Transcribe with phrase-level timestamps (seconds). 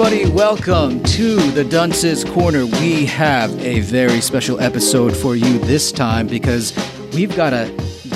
[0.00, 0.30] everybody.
[0.30, 2.64] Welcome to the Dunce's Corner.
[2.66, 6.72] We have a very special episode for you this time because
[7.14, 7.66] we've got a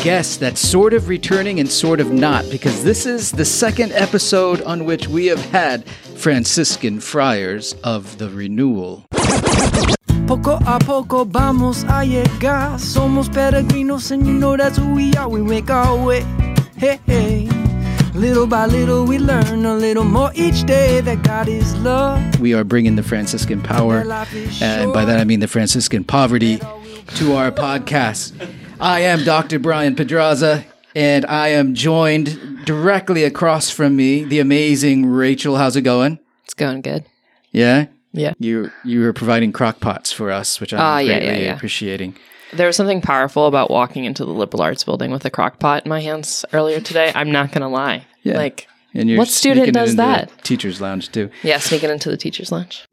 [0.05, 4.63] guest that's sort of returning and sort of not because this is the second episode
[4.63, 5.85] on which we have had
[6.15, 9.05] Franciscan friars of the renewal.
[10.29, 12.79] Poco a poco vamos a llegar.
[12.79, 15.29] Somos peregrinos, and you know that's who we are.
[15.29, 16.21] We make our way.
[16.77, 17.52] Hey, hey.
[18.23, 22.39] Little by little, we learn a little more each day that God is love.
[22.39, 23.99] We are bringing the Franciscan power,
[24.61, 26.59] and by that I mean the Franciscan poverty,
[27.17, 28.33] to our podcast.
[28.81, 29.59] I am Dr.
[29.59, 30.65] Brian Pedraza,
[30.95, 35.57] and I am joined directly across from me, the amazing Rachael.
[35.57, 36.21] How's it going?
[36.45, 37.05] It's going good.
[37.51, 37.87] Yeah?
[38.13, 38.35] Yeah.
[38.39, 41.57] You you were providing crock pots for us, which I'm Ah, yeah, greatly yeah, yeah.
[41.57, 42.15] appreciating.
[42.53, 45.85] There was something powerful about walking into the liberal arts building with a crock pot
[45.87, 47.11] in my hands earlier today.
[47.15, 48.05] I'm not going to lie.
[48.23, 48.37] Yeah.
[48.37, 50.45] Like, And you're What student does into the that?
[50.45, 51.31] Teachers lounge too.
[51.43, 52.85] yeah, sneaking into the teacher's lounge.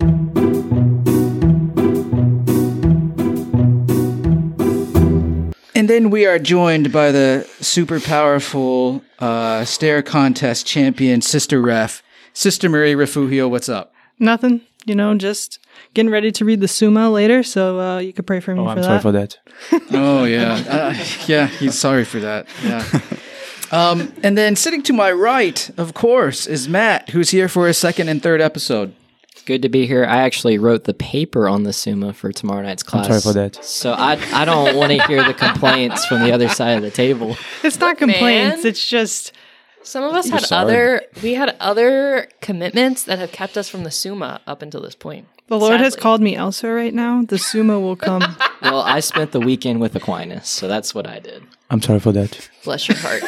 [5.75, 12.03] And then we are joined by the super powerful uh, stare contest champion, Sister Ref,
[12.33, 13.47] Sister Marie Refugio.
[13.47, 13.93] What's up?
[14.19, 14.59] Nothing.
[14.85, 15.59] You know, just
[15.93, 18.65] getting ready to read the Summa later, so uh, you could pray for me Oh,
[18.65, 18.83] for I'm that.
[18.83, 19.37] sorry for that.
[19.93, 21.47] Oh yeah, uh, yeah.
[21.47, 22.47] He's sorry for that.
[22.63, 22.83] Yeah.
[23.71, 27.77] Um, and then sitting to my right, of course, is Matt, who's here for his
[27.77, 28.93] second and third episode.
[29.45, 30.05] Good to be here.
[30.05, 33.07] I actually wrote the paper on the Summa for tomorrow night's class.
[33.07, 33.63] sorry for that.
[33.63, 36.91] So I I don't want to hear the complaints from the other side of the
[36.91, 37.35] table.
[37.63, 38.63] It's not complaints.
[38.63, 38.67] Man.
[38.67, 39.31] It's just
[39.81, 40.61] Some of us had sorry.
[40.63, 44.93] other, we had other commitments that have kept us from the Summa up until this
[44.95, 45.25] point.
[45.47, 47.23] the Lord has called me elsewhere right now.
[47.23, 48.23] The Summa will come.
[48.61, 51.43] Well, I spent the weekend with Aquinas, so that's what I did.
[51.69, 52.49] I'm sorry for that.
[52.63, 53.23] Bless your heart.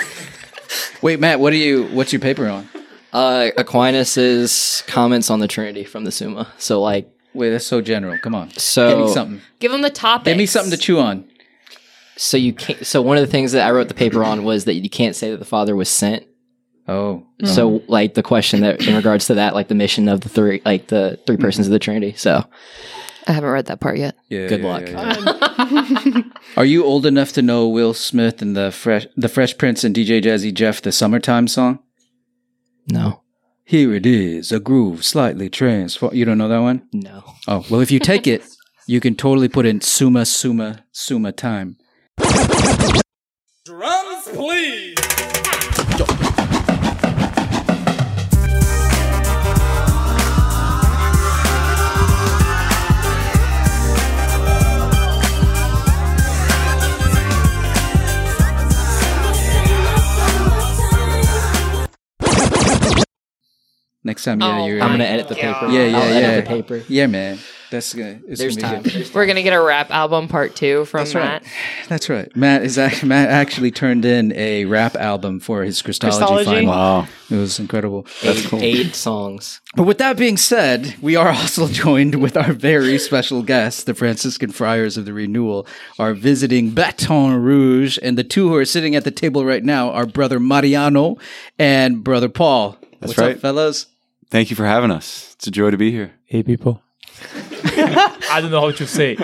[1.01, 1.87] Wait, Matt, what are you?
[1.87, 2.67] What's your paper on?
[3.13, 6.47] Uh, Aquinas's comments on the Trinity from the Summa.
[6.57, 8.17] So like, Wait, that's so general.
[8.17, 9.41] Come on, so give me something.
[9.59, 10.25] Give them the topic.
[10.25, 11.25] Give me something to chew on.
[12.17, 12.85] so you can't.
[12.85, 15.15] So one of the things that I wrote the paper on was that you can't
[15.15, 16.25] say that the Father was sent.
[16.87, 20.29] Oh, So like the question that in regards to that, like the mission of the
[20.29, 22.13] three, like the three persons of the Trinity.
[22.17, 22.43] So
[23.27, 24.15] I haven't read that part yet.
[24.29, 24.47] yeah.
[24.47, 24.83] Good yeah, luck.
[24.87, 26.20] yeah, yeah.
[26.57, 29.95] Are you old enough to know Will Smith and the Fresh, the Fresh Prince and
[29.95, 31.79] DJ Jazzy Jeff, the summertime song?
[32.87, 33.21] no,
[33.63, 36.15] Here it is, a groove slightly transformed.
[36.15, 36.87] You don't know that one?
[36.93, 37.23] no.
[37.47, 38.43] Oh, well, if you take it,
[38.87, 41.77] you can totally put in Summa, Summa, Summa time.
[64.03, 64.81] Next time, yeah, Oh, you're.
[64.81, 65.59] I'm gonna edit the God.
[65.61, 65.71] paper.
[65.71, 66.15] Yeah, yeah, I'll yeah.
[66.27, 66.83] Edit the paper.
[66.87, 67.37] Yeah, man.
[67.69, 68.19] That's gonna.
[68.27, 68.83] It's There's gonna time.
[68.83, 69.13] be good.
[69.13, 71.43] We're going to get a rap album part two from That's Matt.
[71.43, 71.51] right.
[71.87, 72.35] That's right.
[72.35, 76.65] Matt is act- Matt actually turned in a rap album for his Christology, Christology?
[76.65, 76.73] final.
[76.73, 77.07] Wow.
[77.29, 78.05] It was incredible.
[78.23, 79.61] That's Eight, eight songs.
[79.77, 83.93] But with that being said, we are also joined with our very special guests, the
[83.93, 85.65] Franciscan Friars of the Renewal,
[85.97, 89.91] are visiting Baton Rouge, and the two who are sitting at the table right now
[89.91, 91.15] are Brother Mariano
[91.57, 92.77] and Brother Paul.
[93.01, 93.35] That's What's right.
[93.35, 93.87] up, fellas?
[94.29, 95.33] Thank you for having us.
[95.35, 96.13] It's a joy to be here.
[96.25, 96.81] Hey, people.
[97.63, 99.17] I don't know how to say.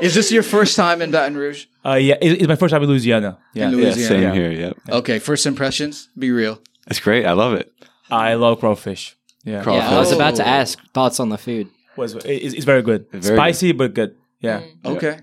[0.00, 1.66] Is this your first time in Baton Rouge?
[1.84, 3.38] Uh, yeah, it, it's my first time in Louisiana.
[3.52, 4.32] Yeah, In Yeah, same Yeah.
[4.32, 4.50] here.
[4.52, 4.76] Yep.
[4.88, 6.08] Okay, first impressions.
[6.18, 6.58] Be real.
[6.86, 7.26] That's great.
[7.26, 7.72] I love it.
[8.10, 9.16] I love crawfish.
[9.44, 10.36] Yeah, Craw- Yeah, I was about Oh.
[10.38, 11.68] to ask thoughts on the food.
[11.96, 13.06] was it's, it's very good.
[13.10, 14.16] Very Spicy but good.
[14.40, 15.18] Yeah, Okay.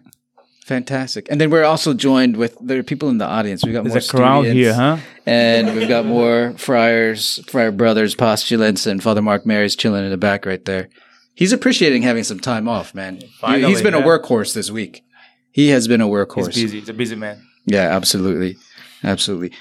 [0.66, 1.28] Fantastic.
[1.30, 3.66] And then we're also joined with there are people in the audience.
[3.66, 4.98] We got more crowd here, huh?
[5.26, 10.18] And we've got more friars, friar brothers, postulants, and Father Mark Mary's chilling in the
[10.18, 10.88] back right there.
[11.36, 13.20] He's appreciating having some time off, man.
[13.40, 15.04] Finally, He's been a workhorse this week.
[15.52, 16.54] He has been a workhorse.
[16.54, 16.80] He's busy.
[16.80, 17.46] He's a busy man.
[17.66, 18.56] Yeah, absolutely.
[19.04, 19.52] Absolutely.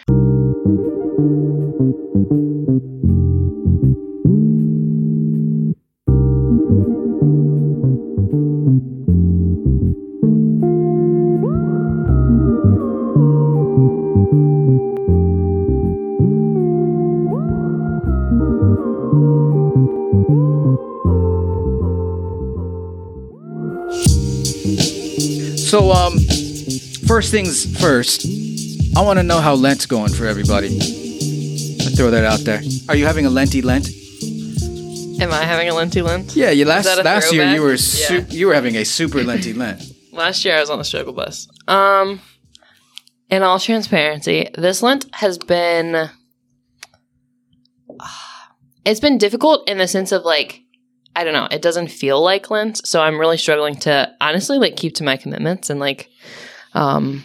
[27.33, 28.27] Things first,
[28.95, 30.77] I want to know how Lent's going for everybody.
[30.77, 32.61] I throw that out there.
[32.91, 33.89] Are you having a Lenty Lent?
[35.19, 36.37] Am I having a Lenty Lent?
[36.37, 38.27] Yeah, you last last year you were Yeah.
[38.29, 39.83] you were having a super Lenty Lent.
[40.13, 41.49] Last year I was on the struggle bus.
[41.67, 42.21] Um,
[43.31, 46.11] in all transparency, this Lent has been.
[48.85, 50.61] It's been difficult in the sense of like
[51.17, 52.87] I don't know, it doesn't feel like Lent.
[52.87, 56.11] So I'm really struggling to honestly like keep to my commitments and like,
[56.75, 57.25] um,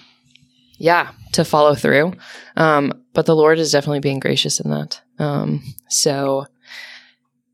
[0.78, 2.14] yeah, to follow through.
[2.56, 5.02] Um, but the Lord is definitely being gracious in that.
[5.20, 6.46] Um, so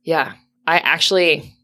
[0.04, 0.34] yeah,
[0.68, 1.56] I actually,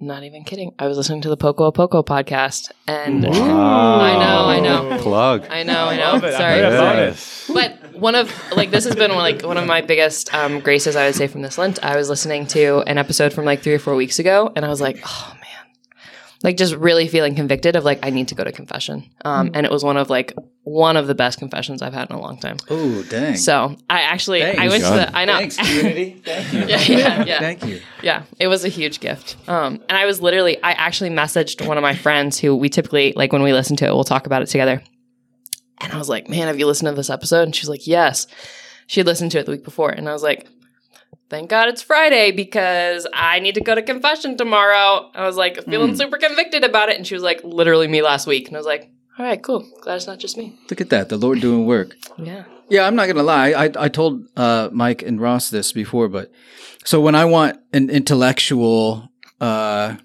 [0.00, 0.74] not even kidding.
[0.78, 4.98] I was listening to the Poco Poco podcast and I know, I know.
[5.00, 5.46] Plug.
[5.48, 6.12] I know, I know.
[6.14, 6.60] I Sorry.
[6.60, 10.32] heard about But one of like this has been one, like one of my biggest
[10.34, 11.84] um, graces I would say from this Lent.
[11.84, 14.68] I was listening to an episode from like three or four weeks ago, and I
[14.68, 15.41] was like, oh man,
[16.42, 19.10] like just really feeling convicted of like I need to go to confession.
[19.24, 20.32] Um, and it was one of like
[20.64, 22.56] one of the best confessions I've had in a long time.
[22.70, 23.36] Oh, dang.
[23.36, 26.22] So I actually I Thanks, went to the I know Thanks, community.
[26.24, 26.60] Thank you.
[26.66, 27.80] yeah yeah yeah Thank you.
[28.02, 29.36] yeah, it was a huge gift.
[29.48, 33.12] Um, and I was literally, I actually messaged one of my friends who we typically,
[33.16, 34.82] like when we listen to it, we'll talk about it together.
[35.78, 37.42] And I was like, man, have you listened to this episode?
[37.42, 38.26] And she's like, yes.
[38.86, 39.90] She had listened to it the week before.
[39.90, 40.46] And I was like,
[41.32, 45.10] thank God it's Friday because I need to go to confession tomorrow.
[45.14, 46.98] I was like, feeling super convicted about it.
[46.98, 48.48] And she was like, literally me last week.
[48.48, 49.66] And I was like, all right, cool.
[49.80, 50.58] Glad it's not just me.
[50.68, 51.08] Look at that.
[51.08, 51.96] The Lord doing work.
[52.18, 52.44] Yeah.
[52.68, 53.52] Yeah, I'm not gonna lie.
[53.52, 56.32] I I told uh, Mike and Ross this before, but
[56.84, 59.10] so when I want an intellectual
[59.42, 59.96] uh,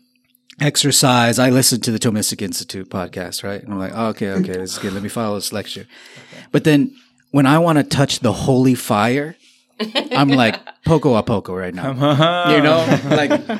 [0.60, 3.62] exercise, I listen to the Thomistic Institute podcast, right?
[3.64, 4.92] And I'm like, oh, okay, okay, this is good.
[4.92, 5.86] Let me follow this lecture.
[6.52, 6.94] But then
[7.32, 9.38] when I want to touch the holy fire,
[9.80, 11.92] I'm like poco a poco right now.
[12.56, 13.60] you know, like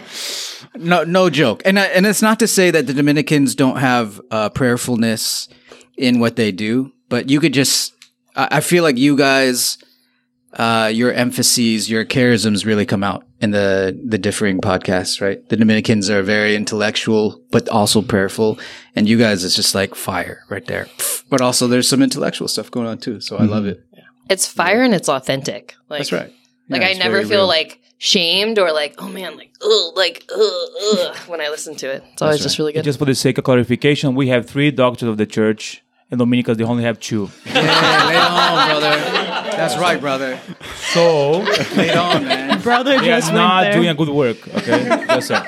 [0.76, 1.62] no no joke.
[1.66, 5.50] And I, and it's not to say that the Dominicans don't have uh, prayerfulness
[5.98, 7.94] in what they do, but you could just
[8.36, 9.78] I, I feel like you guys
[10.54, 15.48] uh, your emphases, your charisms really come out in the the differing podcasts, right?
[15.50, 18.58] The Dominicans are very intellectual, but also prayerful,
[18.96, 20.88] and you guys it's just like fire right there.
[21.30, 23.86] But also, there's some intellectual stuff going on too, so I love it.
[24.30, 25.76] It's fire and it's authentic.
[25.90, 26.34] Like, That's right.
[26.70, 27.48] Like I never feel real.
[27.48, 31.90] like shamed or like, oh man, like, ugh, like, ugh, ugh, when I listen to
[31.90, 32.04] it.
[32.14, 32.84] It's always just really good.
[32.84, 36.58] Just for the sake of clarification, we have three doctors of the church, and Dominicans
[36.58, 37.30] they only have two.
[37.46, 39.52] Yeah, lay on, brother.
[39.58, 40.40] That's right, brother.
[40.94, 41.40] So
[41.76, 42.47] Lay on, man.
[42.68, 43.74] Brother they are just went not there.
[43.74, 44.38] doing a good work.
[44.56, 45.44] Okay, just saying.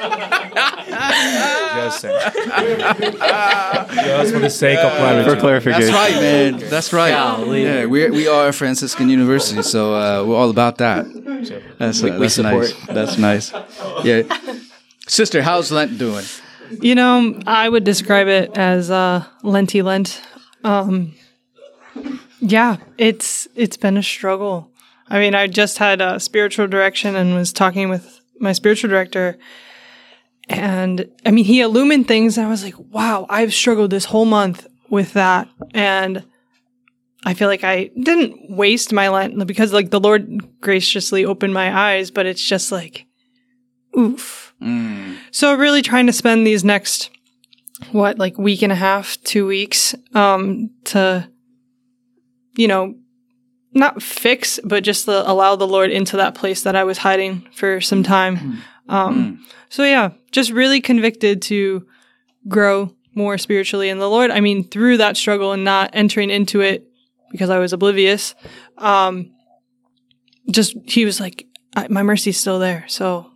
[1.75, 2.31] just saying.
[4.07, 5.29] just for the sake of clarity.
[5.29, 5.91] For clarification.
[5.91, 6.57] That's right, man.
[6.69, 7.11] That's right.
[7.11, 7.63] Golly.
[7.63, 11.05] Yeah, we we are a Franciscan university, so uh, we're all about that.
[11.77, 12.73] That's uh, we that's nice.
[12.87, 13.53] That's nice.
[14.03, 14.23] Yeah,
[15.07, 16.25] sister, how's Lent doing?
[16.81, 20.21] You know, I would describe it as uh, Lenty Lent.
[20.63, 21.13] Um,
[22.39, 24.71] yeah, it's it's been a struggle.
[25.09, 29.37] I mean, I just had a spiritual direction and was talking with my spiritual director,
[30.47, 32.37] and I mean, he illumined things.
[32.37, 36.23] And I was like, wow, I've struggled this whole month with that, and
[37.25, 41.75] I feel like I didn't waste my Lent because like the Lord graciously opened my
[41.75, 43.05] eyes, but it's just like,
[43.97, 44.53] oof.
[45.31, 47.09] So really trying to spend these next
[47.91, 51.29] what like week and a half, two weeks, um, to
[52.55, 52.95] you know,
[53.79, 57.47] not fix, but just the, allow the Lord into that place that I was hiding
[57.53, 58.61] for some time.
[58.87, 61.87] Um, so yeah, just really convicted to
[62.47, 64.31] grow more spiritually in the Lord.
[64.31, 66.87] I mean, through that struggle and not entering into it
[67.31, 68.35] because I was oblivious.
[68.77, 69.31] Um,
[70.49, 71.45] just he was like,
[71.75, 72.85] I, my mercy's still there.
[72.87, 73.29] So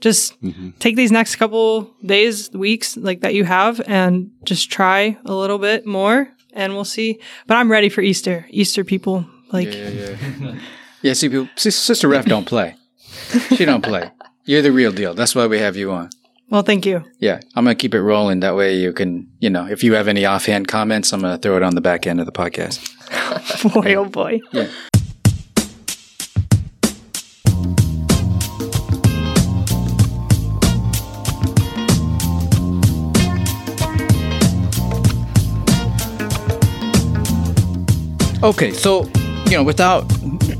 [0.00, 0.34] just
[0.78, 5.58] take these next couple days, weeks like that you have and just try a little
[5.58, 7.20] bit more and we'll see.
[7.46, 8.46] But I'm ready for Easter.
[8.50, 9.68] Easter people like
[11.02, 12.74] Yeah, see, people, see, sister Ref don't play.
[13.54, 14.10] She don't play.
[14.44, 15.14] You're the real deal.
[15.14, 16.10] That's why we have you on.
[16.50, 17.04] well, thank you.
[17.18, 18.40] Yeah, I'm gonna keep it rolling.
[18.40, 21.56] That way, you can, you know, if you have any offhand comments, I'm gonna throw
[21.56, 22.92] it on the back end of the podcast.
[23.74, 24.40] Boy, oh boy.
[24.52, 24.68] Yeah.
[38.42, 39.08] Okay, so
[39.46, 40.08] you know, without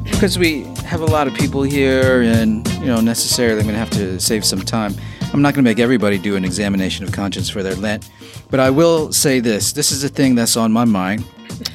[0.05, 3.79] because we have a lot of people here, and you know, necessarily I'm going to
[3.79, 4.95] have to save some time.
[5.33, 8.09] I'm not going to make everybody do an examination of conscience for their Lent,
[8.49, 11.25] but I will say this: this is a thing that's on my mind,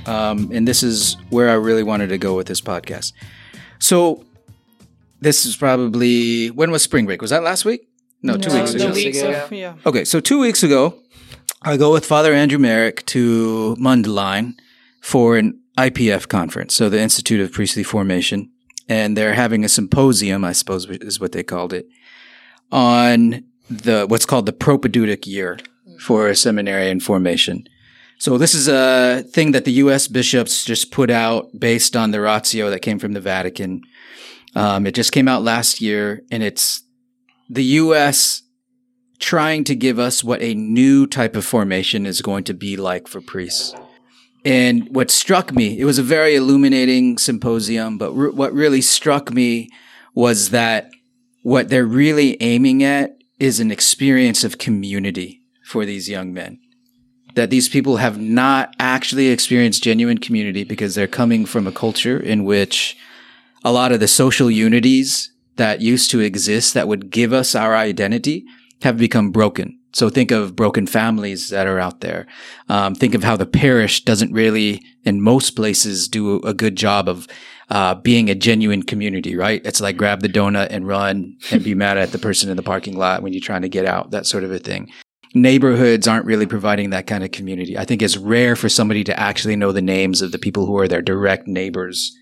[0.05, 3.11] um, and this is where I really wanted to go with this podcast.
[3.79, 4.25] So,
[5.19, 7.21] this is probably when was spring break?
[7.21, 7.87] Was that last week?
[8.23, 8.91] No, two weeks ago.
[8.91, 9.47] weeks ago.
[9.51, 9.75] Yeah.
[9.85, 10.95] Okay, so two weeks ago,
[11.61, 14.55] I go with Father Andrew Merrick to Mundelein
[15.01, 18.51] for an IPF conference, so the Institute of Priestly Formation,
[18.87, 21.87] and they're having a symposium, I suppose is what they called it,
[22.71, 25.57] on the what's called the propedeutic year
[25.99, 27.67] for a seminary and formation.
[28.19, 30.07] So this is a thing that the U.S.
[30.07, 33.81] bishops just put out based on the ratio that came from the Vatican.
[34.55, 36.83] Um, it just came out last year, and it's
[37.49, 38.43] the U.S.
[39.17, 43.07] trying to give us what a new type of formation is going to be like
[43.07, 43.73] for priests.
[44.43, 49.31] And what struck me, it was a very illuminating symposium, but re- what really struck
[49.31, 49.69] me
[50.15, 50.89] was that
[51.43, 56.59] what they're really aiming at is an experience of community for these young men.
[57.35, 62.19] That these people have not actually experienced genuine community because they're coming from a culture
[62.19, 62.97] in which
[63.63, 67.75] a lot of the social unities that used to exist that would give us our
[67.75, 68.45] identity
[68.81, 69.79] have become broken.
[69.93, 72.27] So think of broken families that are out there.
[72.69, 77.09] Um, think of how the parish doesn't really, in most places, do a good job
[77.09, 77.27] of
[77.69, 79.61] uh, being a genuine community, right?
[79.65, 82.63] It's like grab the donut and run and be mad at the person in the
[82.63, 84.89] parking lot when you're trying to get out, that sort of a thing.
[85.33, 87.77] Neighborhoods aren't really providing that kind of community.
[87.77, 90.77] I think it's rare for somebody to actually know the names of the people who
[90.77, 92.13] are their direct neighbors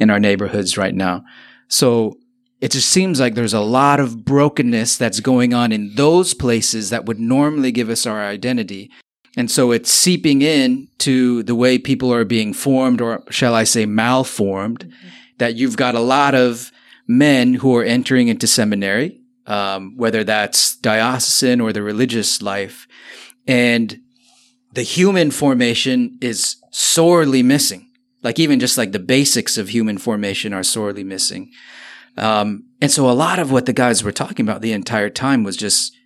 [0.00, 1.24] in our neighborhoods right now.
[1.68, 2.18] So
[2.60, 6.90] it just seems like there's a lot of brokenness that's going on in those places
[6.90, 8.90] that would normally give us our identity.
[9.36, 13.64] And so it's seeping in to the way people are being formed, or shall I
[13.64, 15.08] say, malformed, mm-hmm.
[15.38, 16.72] that you've got a lot of
[17.06, 22.88] men who are entering into seminary, um, whether that's diocesan or the religious life.
[23.46, 24.00] And
[24.72, 27.90] the human formation is sorely missing.
[28.22, 31.52] Like even just like the basics of human formation are sorely missing.
[32.16, 35.44] Um, and so a lot of what the guys were talking about the entire time
[35.44, 35.96] was just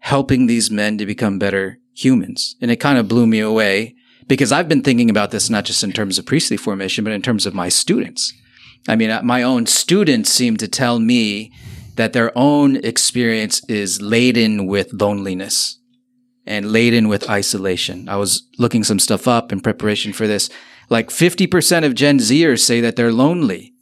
[0.00, 2.56] helping these men to become better humans.
[2.60, 3.94] And it kind of blew me away
[4.28, 7.22] because I've been thinking about this not just in terms of priestly formation, but in
[7.22, 8.32] terms of my students.
[8.88, 11.52] I mean, uh, my own students seem to tell me
[11.96, 15.78] that their own experience is laden with loneliness
[16.46, 18.08] and laden with isolation.
[18.08, 20.48] I was looking some stuff up in preparation for this.
[20.88, 23.74] Like 50% of Gen Zers say that they're lonely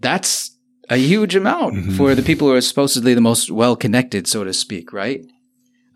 [0.00, 0.56] that's
[0.88, 1.96] a huge amount mm-hmm.
[1.96, 5.24] for the people who are supposedly the most well connected, so to speak, right?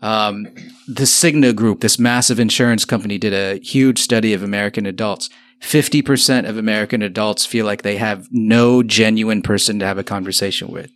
[0.01, 0.45] Um,
[0.87, 5.29] the Cigna Group, this massive insurance company, did a huge study of American adults.
[5.61, 10.69] 50% of American adults feel like they have no genuine person to have a conversation
[10.69, 10.91] with.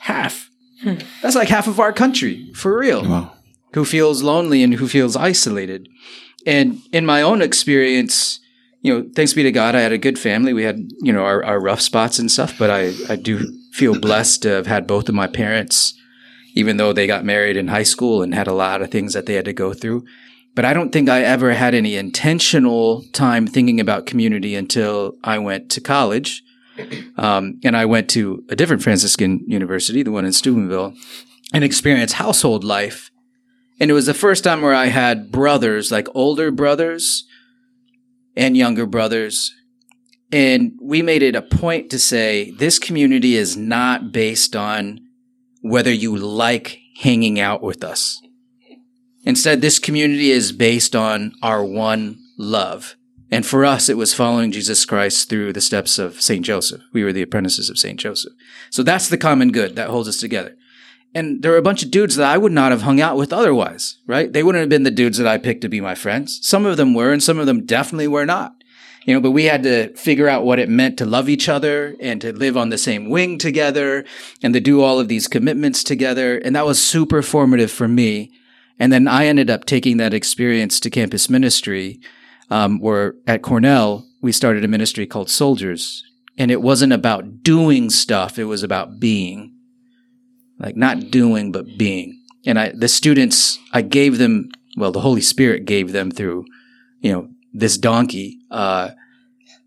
[0.00, 0.48] Half.
[0.82, 0.94] Hmm.
[1.22, 3.02] That's like half of our country, for real.
[3.06, 3.32] Wow.
[3.74, 5.88] Who feels lonely and who feels isolated.
[6.46, 8.40] And in my own experience,
[8.84, 10.52] you know, thanks be to God, I had a good family.
[10.52, 13.98] We had, you know, our, our rough spots and stuff, but I, I do feel
[13.98, 15.94] blessed to have had both of my parents,
[16.52, 19.24] even though they got married in high school and had a lot of things that
[19.24, 20.04] they had to go through.
[20.54, 25.38] But I don't think I ever had any intentional time thinking about community until I
[25.38, 26.42] went to college.
[27.16, 30.94] Um, and I went to a different Franciscan university, the one in Steubenville,
[31.54, 33.10] and experienced household life.
[33.80, 37.24] And it was the first time where I had brothers, like older brothers,
[38.36, 39.54] and younger brothers.
[40.32, 45.00] And we made it a point to say this community is not based on
[45.60, 48.20] whether you like hanging out with us.
[49.24, 52.96] Instead, this community is based on our one love.
[53.30, 56.44] And for us, it was following Jesus Christ through the steps of St.
[56.44, 56.82] Joseph.
[56.92, 57.98] We were the apprentices of St.
[57.98, 58.32] Joseph.
[58.70, 60.56] So that's the common good that holds us together.
[61.14, 63.32] And there were a bunch of dudes that I would not have hung out with
[63.32, 64.32] otherwise, right?
[64.32, 66.40] They wouldn't have been the dudes that I picked to be my friends.
[66.42, 68.54] Some of them were, and some of them definitely were not.
[69.04, 71.94] You know, but we had to figure out what it meant to love each other
[72.00, 74.04] and to live on the same wing together
[74.42, 76.38] and to do all of these commitments together.
[76.38, 78.32] And that was super formative for me.
[78.78, 82.00] And then I ended up taking that experience to campus ministry,
[82.50, 86.02] um, where at Cornell, we started a ministry called Soldiers.
[86.38, 88.38] And it wasn't about doing stuff.
[88.38, 89.53] It was about being
[90.58, 92.20] like not doing but being.
[92.46, 96.44] And I, the students, I gave them, well, the Holy Spirit gave them through,
[97.00, 98.90] you know, this donkey, uh,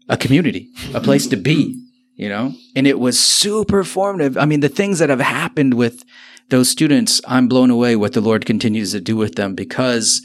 [0.09, 1.83] a community, a place to be,
[2.15, 4.37] you know, and it was super formative.
[4.37, 6.03] I mean, the things that have happened with
[6.49, 10.21] those students, I'm blown away what the Lord continues to do with them because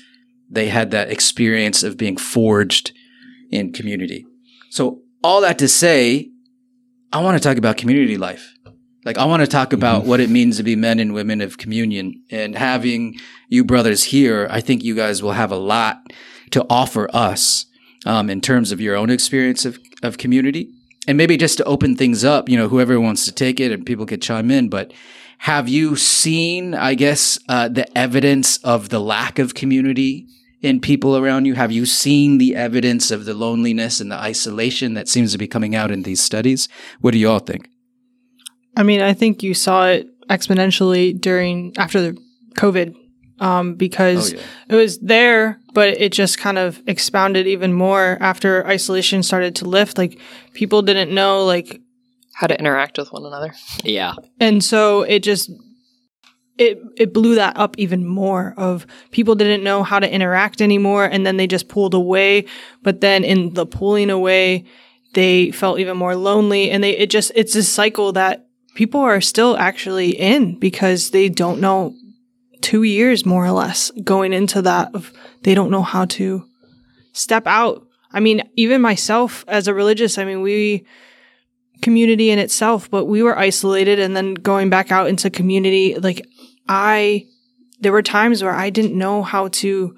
[0.48, 2.92] they had that experience of being forged
[3.50, 4.26] in community.
[4.70, 6.30] So all that to say,
[7.12, 8.54] I want to talk about community life.
[9.04, 10.08] Like, I want to talk about mm-hmm.
[10.08, 13.18] what it means to be men and women of communion and having
[13.48, 14.46] you brothers here.
[14.50, 16.12] I think you guys will have a lot
[16.50, 17.66] to offer us,
[18.06, 20.72] um, in terms of your own experience of, of community
[21.08, 23.86] and maybe just to open things up, you know, whoever wants to take it and
[23.86, 24.92] people could chime in, but
[25.38, 30.28] have you seen, I guess, uh, the evidence of the lack of community
[30.60, 31.54] in people around you?
[31.54, 35.48] Have you seen the evidence of the loneliness and the isolation that seems to be
[35.48, 36.68] coming out in these studies?
[37.00, 37.68] What do you all think?
[38.76, 42.18] I mean, I think you saw it exponentially during after the
[42.54, 42.94] COVID
[43.40, 44.42] um, because oh, yeah.
[44.68, 49.64] it was there, but it just kind of expounded even more after isolation started to
[49.66, 49.98] lift.
[49.98, 50.18] Like
[50.54, 51.80] people didn't know, like
[52.34, 53.52] how to interact with one another.
[53.84, 54.14] Yeah.
[54.40, 55.50] And so it just
[56.58, 61.04] it it blew that up even more of people didn't know how to interact anymore
[61.04, 62.44] and then they just pulled away
[62.82, 64.64] but then in the pulling away
[65.14, 69.20] they felt even more lonely and they it just it's this cycle that people are
[69.20, 71.94] still actually in because they don't know
[72.60, 75.12] 2 years more or less going into that of
[75.42, 76.44] they don't know how to
[77.12, 77.86] step out.
[78.12, 80.86] I mean, even myself as a religious, I mean, we
[81.80, 86.24] community in itself, but we were isolated and then going back out into community, like
[86.68, 87.26] I,
[87.80, 89.96] there were times where I didn't know how to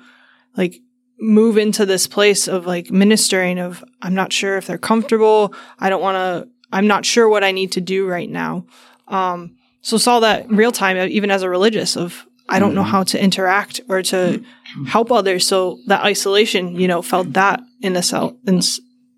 [0.57, 0.81] like
[1.21, 5.55] move into this place of like ministering of, I'm not sure if they're comfortable.
[5.79, 8.67] I don't want to, I'm not sure what I need to do right now.
[9.09, 13.05] Um, so saw that real time, even as a religious of, I don't know how
[13.05, 14.43] to interact or to
[14.89, 15.47] help others.
[15.47, 18.61] So that isolation, you know, felt that in a cell in,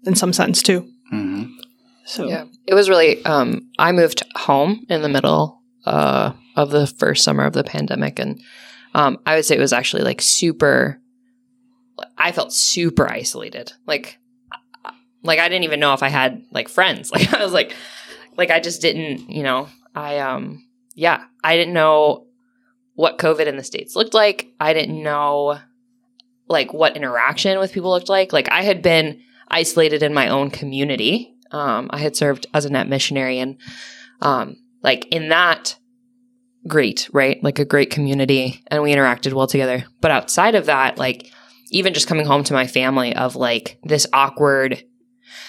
[0.04, 0.86] in some sense too.
[2.04, 2.44] So Yeah.
[2.66, 7.44] It was really um I moved home in the middle uh of the first summer
[7.44, 8.40] of the pandemic and
[8.94, 11.00] um I would say it was actually like super
[12.18, 13.72] I felt super isolated.
[13.86, 14.18] Like
[15.22, 17.10] like I didn't even know if I had like friends.
[17.16, 17.74] Like I was like
[18.36, 22.26] like I just didn't, you know, I um yeah, I didn't know
[22.94, 24.48] what COVID in the States looked like.
[24.58, 25.58] I didn't know
[26.48, 28.32] like what interaction with people looked like.
[28.32, 31.34] Like I had been isolated in my own community.
[31.50, 33.58] Um, I had served as a NET missionary and
[34.20, 35.76] um, like in that
[36.66, 37.42] great, right?
[37.42, 39.84] Like a great community and we interacted well together.
[40.00, 41.30] But outside of that, like
[41.70, 44.82] even just coming home to my family of like this awkward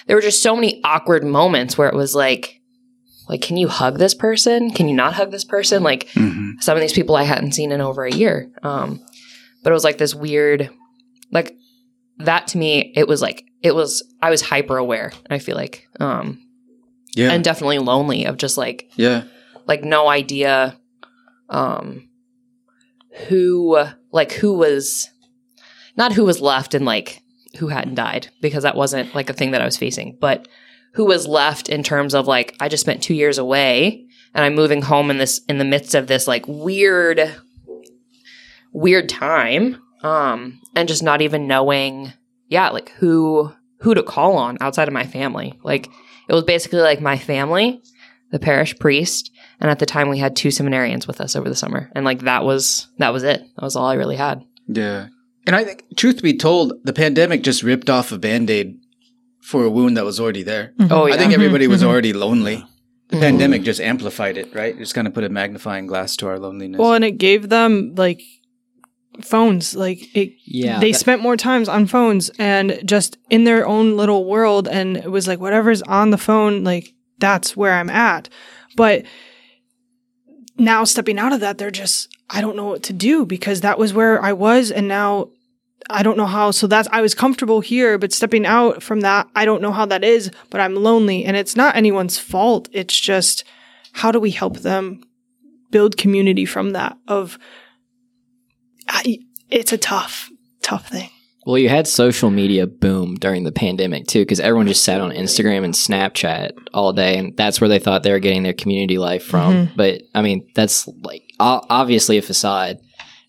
[0.06, 2.60] there were just so many awkward moments where it was like
[3.28, 4.70] like can you hug this person?
[4.70, 5.82] Can you not hug this person?
[5.82, 6.62] Like Mhm.
[6.62, 8.50] some of these people I hadn't seen in over a year.
[8.62, 9.00] Um,
[9.62, 10.70] but it was like this weird,
[11.30, 11.54] like
[12.18, 15.86] that to me, it was like, it was, I was hyper aware, I feel like,
[16.00, 16.40] um,
[17.14, 17.30] Yeah.
[17.30, 19.24] and definitely lonely of just like, yeah.
[19.66, 20.78] like no idea,
[21.50, 22.08] um,
[23.28, 23.78] who,
[24.12, 25.08] like who was,
[25.96, 27.22] not who was left and like
[27.58, 30.48] who hadn't died because that wasn't like a thing that I was facing, but
[30.94, 34.54] who was left in terms of like, I just spent two years away and I'm
[34.54, 37.34] moving home in this in the midst of this like weird
[38.72, 42.12] weird time um and just not even knowing
[42.48, 45.58] yeah like who who to call on outside of my family.
[45.62, 45.88] Like
[46.28, 47.82] it was basically like my family
[48.30, 51.56] the parish priest and at the time we had two seminarians with us over the
[51.56, 51.90] summer.
[51.94, 53.40] And like that was that was it.
[53.40, 54.44] That was all i really had.
[54.66, 55.08] Yeah.
[55.46, 58.78] And I think, truth be told, the pandemic just ripped off a band aid
[59.40, 60.72] for a wound that was already there.
[60.90, 61.86] oh yeah I think everybody was Mhm.
[61.86, 62.64] already lonely.
[63.08, 63.20] The Mhm.
[63.20, 64.76] pandemic just amplified it, right?
[64.76, 66.78] Just kind of put a magnifying glass to our loneliness.
[66.78, 68.20] Well, and it gave them like
[69.22, 69.74] phones.
[69.74, 70.78] Like it, Yeah.
[70.80, 74.68] they that- spent more times on phones and just in their own little world.
[74.68, 78.28] And it was like whatever's on the phone, like that's where I'm at.
[78.76, 79.04] But
[80.58, 83.78] now stepping out of that, they're just I don't know what to do because that
[83.78, 85.30] was where I was, and now
[85.88, 86.50] I don't know how.
[86.50, 89.86] So that's I was comfortable here, but stepping out from that, I don't know how
[89.86, 90.30] that is.
[90.50, 92.68] But I'm lonely, and it's not anyone's fault.
[92.72, 93.44] It's just
[93.92, 95.02] how do we help them
[95.70, 96.96] build community from that?
[97.06, 97.38] Of
[98.88, 99.18] I,
[99.50, 100.30] it's a tough,
[100.62, 101.10] tough thing.
[101.48, 105.12] Well, you had social media boom during the pandemic too, because everyone just sat on
[105.12, 108.98] Instagram and Snapchat all day, and that's where they thought they were getting their community
[108.98, 109.54] life from.
[109.54, 109.74] Mm-hmm.
[109.74, 112.78] But I mean, that's like obviously a facade,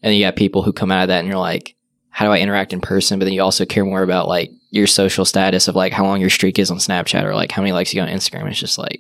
[0.03, 1.77] and you got people who come out of that, and you're like,
[2.09, 3.19] how do I interact in person?
[3.19, 6.19] But then you also care more about like your social status of like how long
[6.19, 8.49] your streak is on Snapchat or like how many likes you got on Instagram.
[8.49, 8.99] It's just like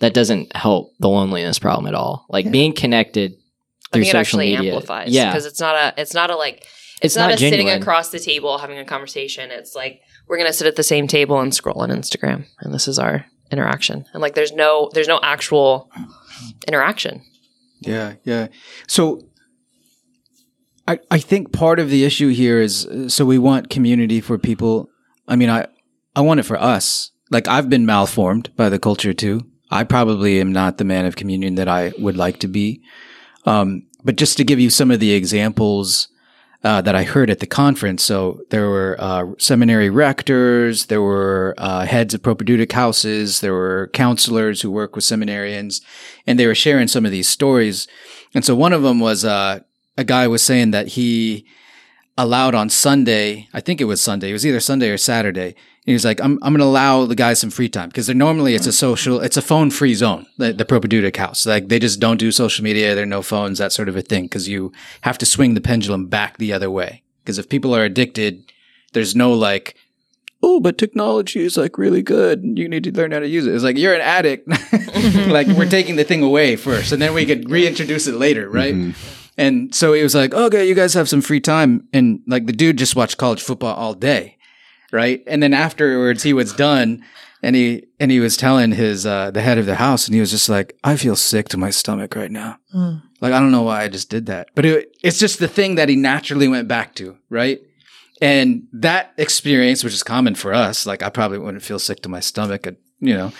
[0.00, 2.26] that doesn't help the loneliness problem at all.
[2.28, 3.38] Like being connected
[3.90, 6.36] I through social it actually media, amplifies yeah, because it's not a it's not a
[6.36, 6.66] like
[7.04, 9.50] it's, it's, not, not a sitting across the table having a conversation.
[9.50, 12.88] It's like we're gonna sit at the same table and scroll on Instagram, and this
[12.88, 14.04] is our interaction.
[14.12, 15.90] And like, there's no there's no actual
[16.66, 17.22] interaction.
[17.80, 18.48] Yeah, yeah.
[18.86, 19.28] So
[20.88, 24.38] I I think part of the issue here is uh, so we want community for
[24.38, 24.90] people.
[25.28, 25.66] I mean, I
[26.16, 27.10] I want it for us.
[27.30, 29.42] Like I've been malformed by the culture too.
[29.70, 32.82] I probably am not the man of communion that I would like to be.
[33.44, 36.08] Um, but just to give you some of the examples
[36.64, 41.54] uh, that I heard at the conference, so there were uh, seminary rectors, there were
[41.58, 45.82] uh, heads of propedeutic houses, there were counselors who work with seminarians,
[46.26, 47.86] and they were sharing some of these stories.
[48.34, 49.60] And so one of them was uh,
[49.98, 51.46] a guy was saying that he
[52.16, 55.48] allowed on Sunday, I think it was Sunday, it was either Sunday or Saturday.
[55.48, 58.06] And he was like, I'm, I'm going to allow the guys some free time because
[58.06, 61.44] they're normally it's a social, it's a phone free zone, the, the house.
[61.44, 62.94] Like they just don't do social media.
[62.94, 64.28] There are no phones, that sort of a thing.
[64.28, 64.72] Cause you
[65.02, 67.02] have to swing the pendulum back the other way.
[67.26, 68.50] Cause if people are addicted,
[68.92, 69.76] there's no like
[70.44, 72.42] oh, but technology is like really good.
[72.44, 73.54] You need to learn how to use it.
[73.54, 74.46] It's like you're an addict.
[75.28, 78.74] like we're taking the thing away first, and then we could reintroduce it later, right?
[78.74, 79.23] Mm-hmm.
[79.36, 81.88] And so he was like, okay, you guys have some free time.
[81.92, 84.38] And like the dude just watched college football all day.
[84.92, 85.22] Right.
[85.26, 87.04] And then afterwards he was done
[87.42, 90.20] and he, and he was telling his, uh, the head of the house and he
[90.20, 92.58] was just like, I feel sick to my stomach right now.
[93.20, 95.74] Like, I don't know why I just did that, but it, it's just the thing
[95.74, 97.16] that he naturally went back to.
[97.28, 97.60] Right.
[98.22, 102.08] And that experience, which is common for us, like I probably wouldn't feel sick to
[102.08, 103.32] my stomach, uh, you know,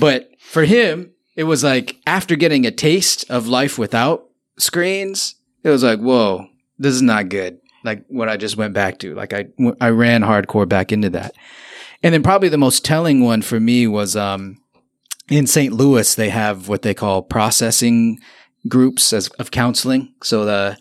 [0.00, 4.27] but for him, it was like after getting a taste of life without
[4.58, 6.46] screens, it was like, whoa,
[6.78, 7.58] this is not good.
[7.84, 9.14] Like what I just went back to.
[9.14, 9.46] Like I,
[9.80, 11.34] I ran hardcore back into that.
[12.02, 14.58] And then probably the most telling one for me was, um,
[15.28, 15.72] in St.
[15.72, 18.18] Louis, they have what they call processing
[18.66, 20.14] groups as, of counseling.
[20.22, 20.78] So the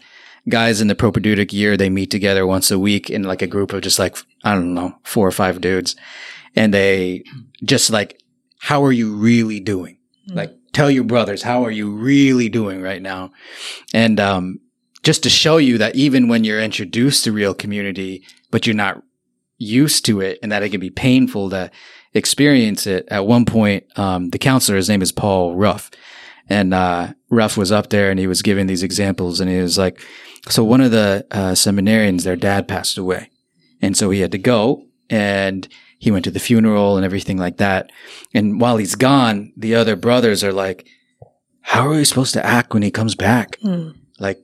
[0.48, 3.74] guys in the propedeutic year, they meet together once a week in like a group
[3.74, 5.96] of just like, I don't know, four or five dudes.
[6.56, 7.24] And they
[7.64, 8.22] just like,
[8.60, 9.98] how are you really doing?
[10.28, 13.32] Like, tell your brothers, how are you really doing right now?
[13.94, 14.60] And, um,
[15.04, 19.02] just to show you that even when you're introduced to real community, but you're not
[19.58, 21.72] used to it and that it can be painful to
[22.14, 23.08] experience it.
[23.10, 25.90] At one point, um, the counselor, his name is Paul Ruff
[26.50, 29.78] and, uh, Ruff was up there and he was giving these examples and he was
[29.78, 30.02] like,
[30.50, 33.30] so one of the, uh, seminarians, their dad passed away.
[33.82, 37.58] And so he had to go and he went to the funeral and everything like
[37.58, 37.92] that.
[38.34, 40.88] And while he's gone, the other brothers are like,
[41.62, 43.58] how are we supposed to act when he comes back?
[43.62, 43.90] Hmm.
[44.20, 44.42] Like,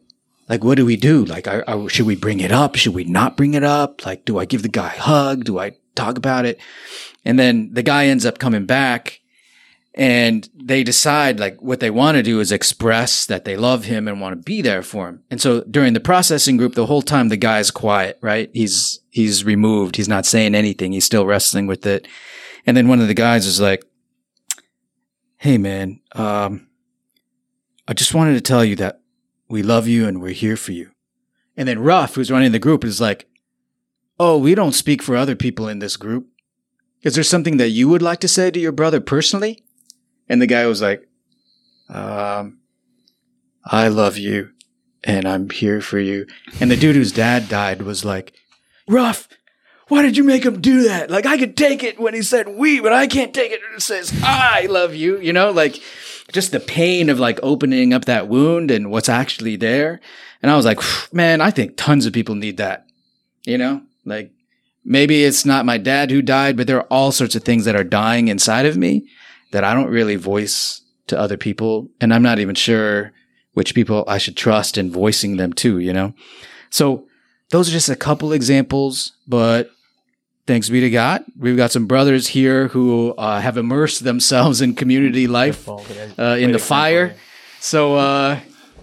[0.49, 1.23] like, what do we do?
[1.25, 2.75] Like, are, are- should we bring it up?
[2.75, 4.05] Should we not bring it up?
[4.05, 5.45] Like, do I give the guy a hug?
[5.45, 6.59] Do I talk about it?
[7.23, 9.21] And then the guy ends up coming back
[9.95, 14.07] and they decide like what they want to do is express that they love him
[14.07, 15.23] and want to be there for him.
[15.29, 18.49] And so during the processing group, the whole time the guy's quiet, right?
[18.53, 19.95] He's, he's removed.
[19.95, 20.93] He's not saying anything.
[20.93, 22.07] He's still wrestling with it.
[22.65, 23.83] And then one of the guys is like,
[25.37, 26.67] Hey man, um,
[27.87, 29.01] I just wanted to tell you that
[29.47, 30.91] we love you and we're here for you.
[31.55, 33.27] And then Ruff, who's running the group, is like,
[34.19, 36.27] Oh, we don't speak for other people in this group.
[37.03, 39.63] Is there something that you would like to say to your brother personally?
[40.29, 41.07] And the guy was like,
[41.89, 42.59] um,
[43.65, 44.51] I love you
[45.03, 46.25] and I'm here for you.
[46.59, 48.33] And the dude whose dad died was like,
[48.87, 49.27] Ruff,
[49.87, 51.11] why did you make him do that?
[51.11, 53.77] Like, I could take it when he said we, but I can't take it when
[53.77, 55.81] it says I love you, you know, like
[56.31, 59.99] just the pain of like opening up that wound and what's actually there.
[60.41, 60.79] And I was like,
[61.13, 62.87] man, I think tons of people need that,
[63.45, 64.31] you know, like
[64.83, 67.75] maybe it's not my dad who died, but there are all sorts of things that
[67.75, 69.07] are dying inside of me
[69.53, 71.87] that I don't really voice to other people.
[72.01, 73.13] And I'm not even sure
[73.53, 76.13] which people I should trust in voicing them to, you know?
[76.71, 77.05] So
[77.51, 79.69] those are just a couple examples, but
[80.47, 81.23] thanks be to God.
[81.37, 86.51] We've got some brothers here who uh, have immersed themselves in community life uh, in
[86.51, 87.15] the fire.
[87.59, 88.39] So uh,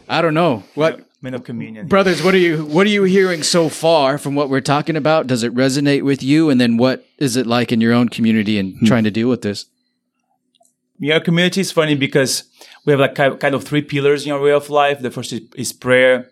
[0.09, 1.87] I don't know what Men of communion.
[1.87, 5.27] brothers what are you what are you hearing so far from what we're talking about
[5.27, 8.59] does it resonate with you and then what is it like in your own community
[8.59, 9.67] and trying to deal with this
[11.03, 12.45] Yeah, our community is funny because
[12.85, 15.01] we have like kind of three pillars in our way of life.
[15.01, 16.31] The first is, is prayer,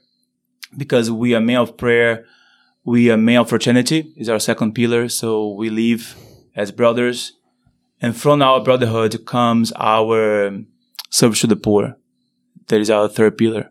[0.77, 2.27] because we are men of prayer.
[2.85, 5.09] We are men of fraternity is our second pillar.
[5.09, 6.15] So we live
[6.55, 7.33] as brothers,
[8.03, 10.61] and from our brotherhood comes our
[11.09, 11.97] service to the poor.
[12.67, 13.71] That is our third pillar.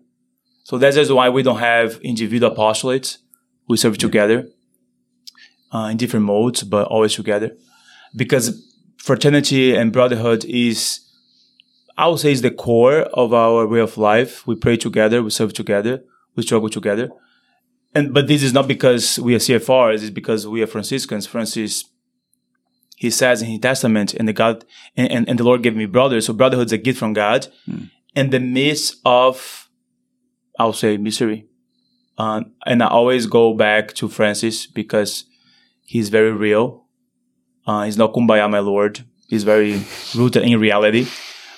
[0.64, 3.20] So that's just why we don't have individual apostolates.
[3.70, 4.50] We serve together
[5.72, 7.56] uh, in different modes, but always together
[8.16, 8.64] because
[8.98, 11.02] fraternity and brotherhood is
[11.98, 14.46] I would say is the core of our way of life.
[14.46, 16.04] We pray together, we serve together,
[16.36, 17.10] we struggle together.
[17.96, 21.26] And but this is not because we are CFRs, it's because we are Franciscans.
[21.26, 21.86] Francis
[22.98, 25.86] he says in his testament, and the God and, and, and the Lord gave me
[25.86, 26.26] brothers.
[26.26, 27.48] So brotherhood is a gift from God.
[28.16, 29.70] In the midst of
[30.60, 31.48] I'll say misery.
[32.18, 35.26] Um, and I always go back to Francis because
[35.86, 36.87] he's very real.
[37.68, 39.04] Uh, he's not kumbaya, my lord.
[39.28, 39.84] He's very
[40.16, 41.06] rooted in reality.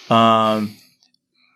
[0.10, 0.76] Um,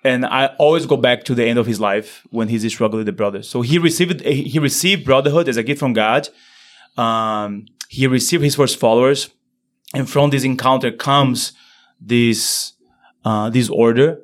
[0.03, 3.07] and I always go back to the end of his life when he's struggling with
[3.07, 3.49] the brothers.
[3.49, 6.29] So he received he received brotherhood as a gift from God.
[6.97, 9.29] Um, he received his first followers,
[9.93, 11.53] and from this encounter comes
[11.99, 12.73] this
[13.25, 14.21] uh, this order.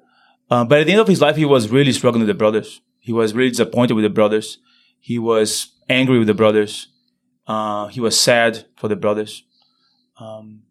[0.52, 2.82] Uh, but at the end of his life, he was really struggling with the brothers.
[3.00, 4.58] He was really disappointed with the brothers.
[5.00, 6.88] He was angry with the brothers.
[7.48, 9.44] Uh, he was sad for the brothers.
[10.20, 10.64] Um,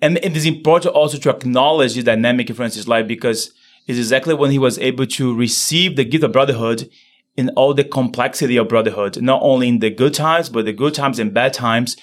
[0.00, 3.52] and it is important also to acknowledge the dynamic in Francis' life because
[3.86, 6.88] it's exactly when he was able to receive the gift of brotherhood
[7.36, 10.94] in all the complexity of brotherhood, not only in the good times, but the good
[10.94, 11.96] times and bad times.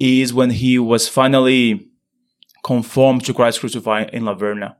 [0.00, 1.88] is when he was finally
[2.64, 4.76] conformed to Christ crucified in La Verna.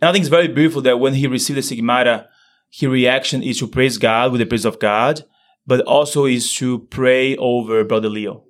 [0.00, 2.28] And I think it's very beautiful that when he received the stigmata,
[2.70, 5.24] his reaction is to praise God with the praise of God,
[5.66, 8.44] but also is to pray over Brother Leo.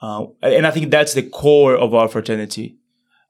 [0.00, 2.78] Uh, and I think that's the core of our fraternity.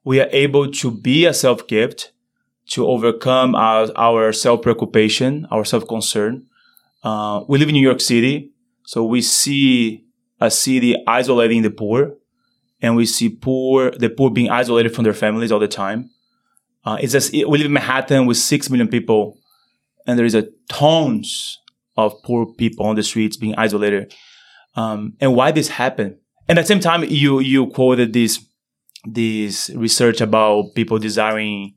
[0.03, 2.11] We are able to be a self gift,
[2.71, 6.45] to overcome our, our self preoccupation, our self concern.
[7.03, 8.51] Uh, we live in New York City,
[8.85, 10.05] so we see
[10.39, 12.15] a city isolating the poor,
[12.81, 16.09] and we see poor the poor being isolated from their families all the time.
[16.85, 19.37] Uh, it's just we live in Manhattan with six million people,
[20.07, 21.59] and there is a tons
[21.97, 24.13] of poor people on the streets being isolated.
[24.75, 26.17] Um, and why this happened?
[26.51, 28.45] And at the same time, you you quoted this
[29.05, 31.75] this research about people desiring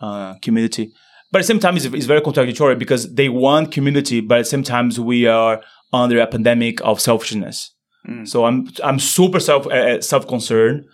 [0.00, 0.92] uh, community,
[1.30, 4.40] but at the same time, it's, it's very contradictory because they want community, but at
[4.40, 7.70] the same time, we are under a pandemic of selfishness.
[8.26, 10.86] So I'm I'm super self uh, self concerned.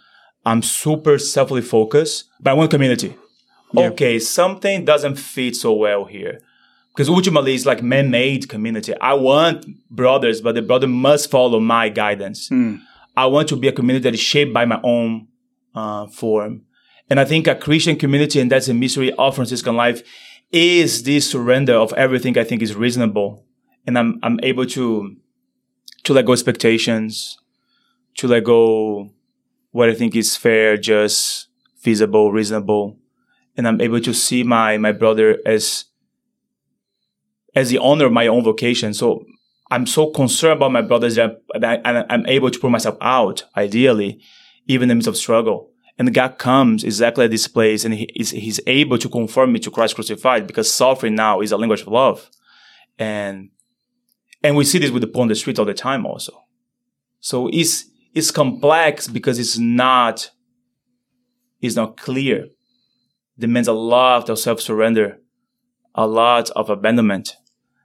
[0.45, 3.17] I'm super selfly focused, but I want community.
[3.93, 6.41] Okay, something doesn't fit so well here
[6.93, 8.93] because ultimately it's like man-made community.
[9.01, 12.51] I want brothers, but the brother must follow my guidance.
[13.17, 15.29] I want to be a community that is shaped by my own
[15.75, 16.63] uh, form.
[17.11, 20.03] And I think a Christian community, and that's a mystery of Franciscan life,
[20.51, 23.45] is this surrender of everything I think is reasonable.
[23.87, 25.17] And I'm, I'm able to,
[26.05, 27.39] to let go expectations,
[28.17, 29.11] to let go
[29.73, 32.97] what I think is fair, just, feasible, reasonable.
[33.57, 35.85] And I'm able to see my, my brother as,
[37.55, 38.95] as the owner of my own vocation.
[38.95, 39.25] So
[39.71, 44.21] I'm so concerned about my brothers that I, I'm able to put myself out, ideally,
[44.67, 45.71] even in the midst of struggle.
[45.99, 49.61] And God comes exactly at this place and he is, he's able to conform me
[49.61, 52.31] to Christ crucified because suffering now is a language of love.
[52.99, 53.51] And,
[54.43, 56.45] and we see this with the poor on the street all the time also.
[57.21, 60.31] So it's, it's complex because it's not,
[61.61, 62.49] it's not clear.
[63.39, 65.19] Demands a lot of self-surrender,
[65.95, 67.37] a lot of abandonment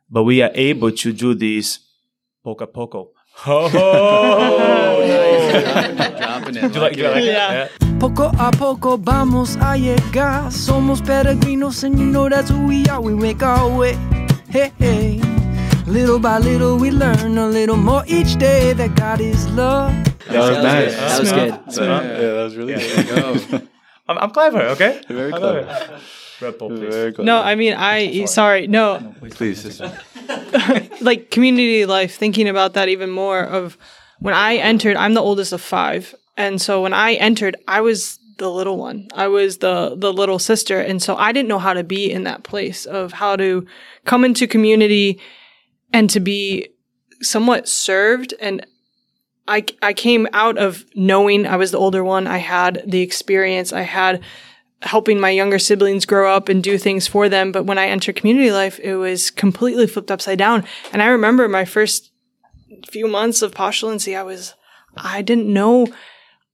[0.09, 1.79] but we are able to do this
[2.43, 3.11] poco a poco.
[3.47, 5.05] Oh,
[6.17, 6.61] Dropping it.
[6.73, 7.65] Do you like, do like Yeah.
[7.65, 7.99] it?
[7.99, 10.51] Poco a poco vamos a llegar.
[10.51, 13.01] Somos peregrinos, and you know that's who we are.
[13.01, 13.97] We make our way.
[14.49, 15.21] Hey, hey.
[15.85, 19.91] Little by little, we learn a little more each day that God is love.
[20.27, 20.95] That was nice.
[20.95, 21.47] That was good.
[21.49, 23.67] Yeah, that was really There you good.
[24.07, 25.01] I'm, I'm clever, okay?
[25.07, 25.99] Very I love clever.
[26.41, 26.45] It.
[26.45, 27.17] Red Bull, please.
[27.19, 29.97] No, I mean, I sorry, no, Please, sister.
[31.01, 32.15] like community life.
[32.15, 33.77] Thinking about that even more of
[34.19, 34.95] when I entered.
[34.95, 39.07] I'm the oldest of five, and so when I entered, I was the little one.
[39.13, 42.23] I was the the little sister, and so I didn't know how to be in
[42.23, 43.65] that place of how to
[44.05, 45.19] come into community
[45.93, 46.69] and to be
[47.21, 48.65] somewhat served and
[49.49, 52.27] I, I came out of knowing I was the older one.
[52.27, 53.73] I had the experience.
[53.73, 54.21] I had
[54.81, 57.51] helping my younger siblings grow up and do things for them.
[57.51, 60.65] But when I entered community life, it was completely flipped upside down.
[60.93, 62.11] And I remember my first
[62.87, 64.53] few months of postulancy, I was,
[64.95, 65.87] I didn't know,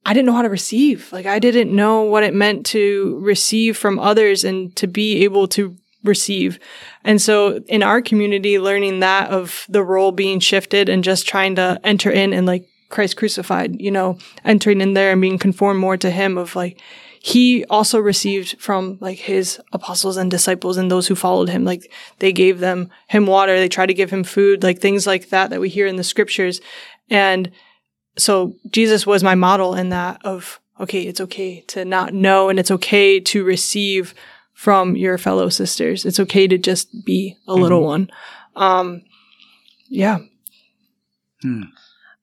[0.05, 1.11] I didn't know how to receive.
[1.11, 5.47] Like I didn't know what it meant to receive from others and to be able
[5.49, 6.59] to receive.
[7.03, 11.55] And so in our community, learning that of the role being shifted and just trying
[11.55, 15.79] to enter in and like Christ crucified, you know, entering in there and being conformed
[15.79, 16.79] more to him of like,
[17.25, 21.63] he also received from like his apostles and disciples and those who followed him.
[21.63, 23.57] Like they gave them him water.
[23.57, 26.03] They tried to give him food, like things like that that we hear in the
[26.03, 26.61] scriptures.
[27.09, 27.49] And
[28.15, 32.59] so Jesus was my model in that of, okay, it's okay to not know and
[32.59, 34.13] it's okay to receive
[34.53, 36.05] from your fellow sisters.
[36.05, 38.11] It's okay to just be a little one.
[38.55, 39.01] Um,
[39.89, 40.19] yeah.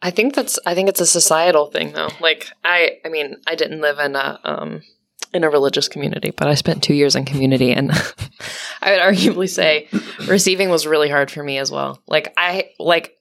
[0.01, 2.11] I think that's I think it's a societal thing though.
[2.21, 4.83] Like I I mean, I didn't live in a um
[5.35, 7.91] in a religious community, but I spent 2 years in community and
[8.83, 9.89] I would arguably say
[10.27, 12.03] receiving was really hard for me as well.
[12.07, 13.17] Like I like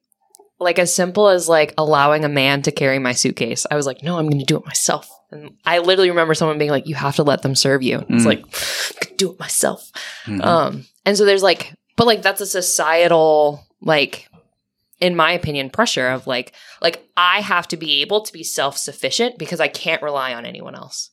[0.60, 3.66] like as simple as like allowing a man to carry my suitcase.
[3.72, 6.60] I was like, "No, I'm going to do it myself." And I literally remember someone
[6.60, 8.46] being like, "You have to let them serve you." It's like,
[9.02, 9.92] I could do it myself.
[10.44, 14.28] Um and so there's like but like that's a societal like
[15.02, 18.78] in my opinion, pressure of like, like I have to be able to be self
[18.78, 21.10] sufficient because I can't rely on anyone else.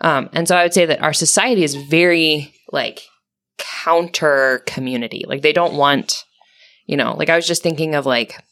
[0.00, 3.02] Um, and so I would say that our society is very like
[3.58, 5.24] counter community.
[5.28, 6.24] Like they don't want,
[6.86, 8.42] you know, like I was just thinking of like,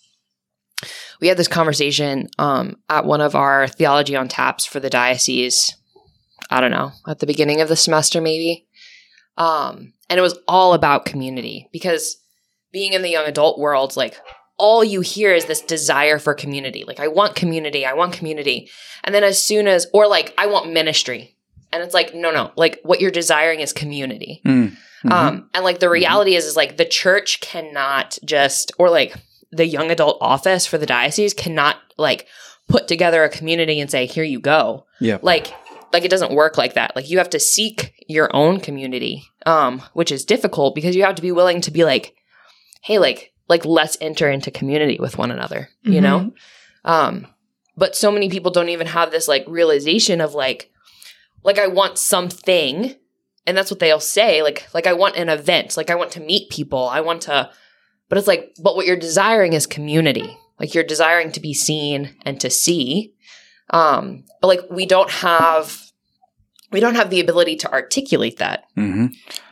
[1.20, 5.74] we had this conversation um, at one of our theology on taps for the diocese.
[6.50, 8.66] I don't know, at the beginning of the semester, maybe.
[9.38, 12.18] Um, and it was all about community because
[12.72, 14.20] being in the young adult world, like
[14.58, 16.84] all you hear is this desire for community.
[16.86, 17.84] Like, I want community.
[17.84, 18.70] I want community.
[19.04, 21.36] And then as soon as, or like, I want ministry.
[21.72, 24.40] And it's like, no, no, like what you're desiring is community.
[24.46, 24.76] Mm.
[25.10, 29.14] Um, and like the reality is, is like the church cannot just, or like
[29.52, 32.26] the young adult office for the diocese cannot like
[32.66, 34.86] put together a community and say, here you go.
[35.00, 35.18] Yeah.
[35.22, 35.52] Like,
[35.92, 36.96] like it doesn't work like that.
[36.96, 41.14] Like you have to seek your own community, um, which is difficult because you have
[41.16, 42.16] to be willing to be like,
[42.82, 46.32] hey, like, like let's enter into community with one another, you know?
[46.84, 47.26] Um,
[47.76, 50.70] but so many people don't even have this like realization of like,
[51.42, 52.94] like I want something,
[53.46, 54.42] and that's what they'll say.
[54.42, 57.50] Like, like I want an event, like I want to meet people, I want to,
[58.08, 60.36] but it's like, but what you're desiring is community.
[60.58, 63.14] Like you're desiring to be seen and to see.
[63.70, 65.82] Um, but like we don't have,
[66.72, 68.64] we don't have the ability to articulate that.
[68.76, 69.06] Mm-hmm.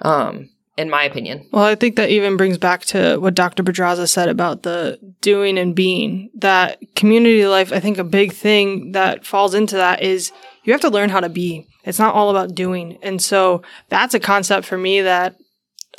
[0.06, 1.46] Um, in my opinion.
[1.52, 3.62] Well, I think that even brings back to what Dr.
[3.62, 6.30] Pedraza said about the doing and being.
[6.34, 10.32] That community life, I think a big thing that falls into that is
[10.64, 11.68] you have to learn how to be.
[11.84, 12.98] It's not all about doing.
[13.02, 15.36] And so that's a concept for me that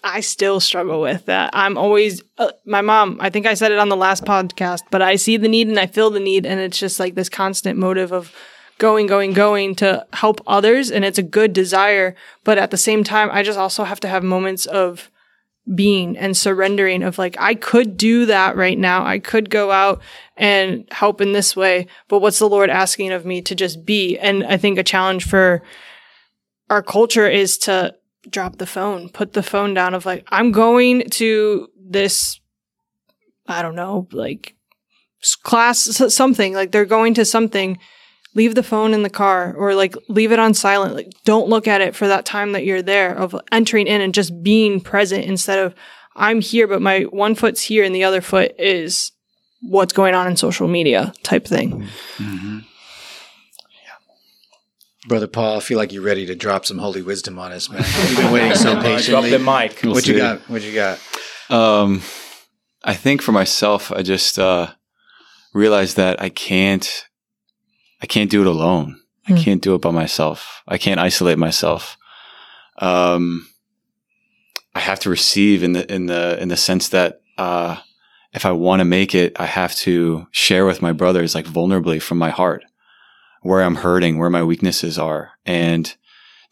[0.04, 1.26] I still struggle with.
[1.26, 4.82] That I'm always, uh, my mom, I think I said it on the last podcast,
[4.92, 6.46] but I see the need and I feel the need.
[6.46, 8.34] And it's just like this constant motive of,
[8.78, 10.92] going, going, going to help others.
[10.92, 12.16] And it's a good desire.
[12.44, 15.10] But at the same time, I just also have to have moments of
[15.74, 19.06] being and surrendering of like, I could do that right now.
[19.06, 20.02] I could go out
[20.38, 21.88] and help in this way.
[22.08, 24.18] But what's the Lord asking of me to just be?
[24.18, 25.64] And I think a challenge for
[26.70, 27.96] our culture is to
[28.30, 32.40] drop the phone, put the phone down of like, I'm going to this,
[33.48, 34.56] I don't know, like
[35.44, 35.80] class,
[36.14, 37.80] something like they're going to something
[38.36, 40.94] leave the phone in the car or like leave it on silent.
[40.94, 44.14] Like don't look at it for that time that you're there of entering in and
[44.14, 45.74] just being present instead of
[46.16, 49.12] I'm here, but my one foot's here and the other foot is
[49.62, 51.88] what's going on in social media type thing.
[55.08, 57.84] Brother Paul, I feel like you're ready to drop some holy wisdom on us, man.
[58.08, 59.30] You've been waiting so patiently.
[59.30, 59.84] Drop the mic.
[59.84, 60.40] We'll What you got?
[60.50, 61.00] What you got?
[61.50, 62.02] Um,
[62.84, 64.72] I think for myself, I just uh,
[65.54, 67.06] realized that I can't,
[68.02, 69.00] I can't do it alone.
[69.28, 69.38] I Hmm.
[69.40, 70.62] can't do it by myself.
[70.68, 71.98] I can't isolate myself.
[72.80, 73.48] Um,
[74.74, 77.78] I have to receive in the in the in the sense that uh,
[78.34, 82.02] if I want to make it, I have to share with my brothers like vulnerably
[82.02, 82.64] from my heart
[83.42, 85.96] where I'm hurting, where my weaknesses are, and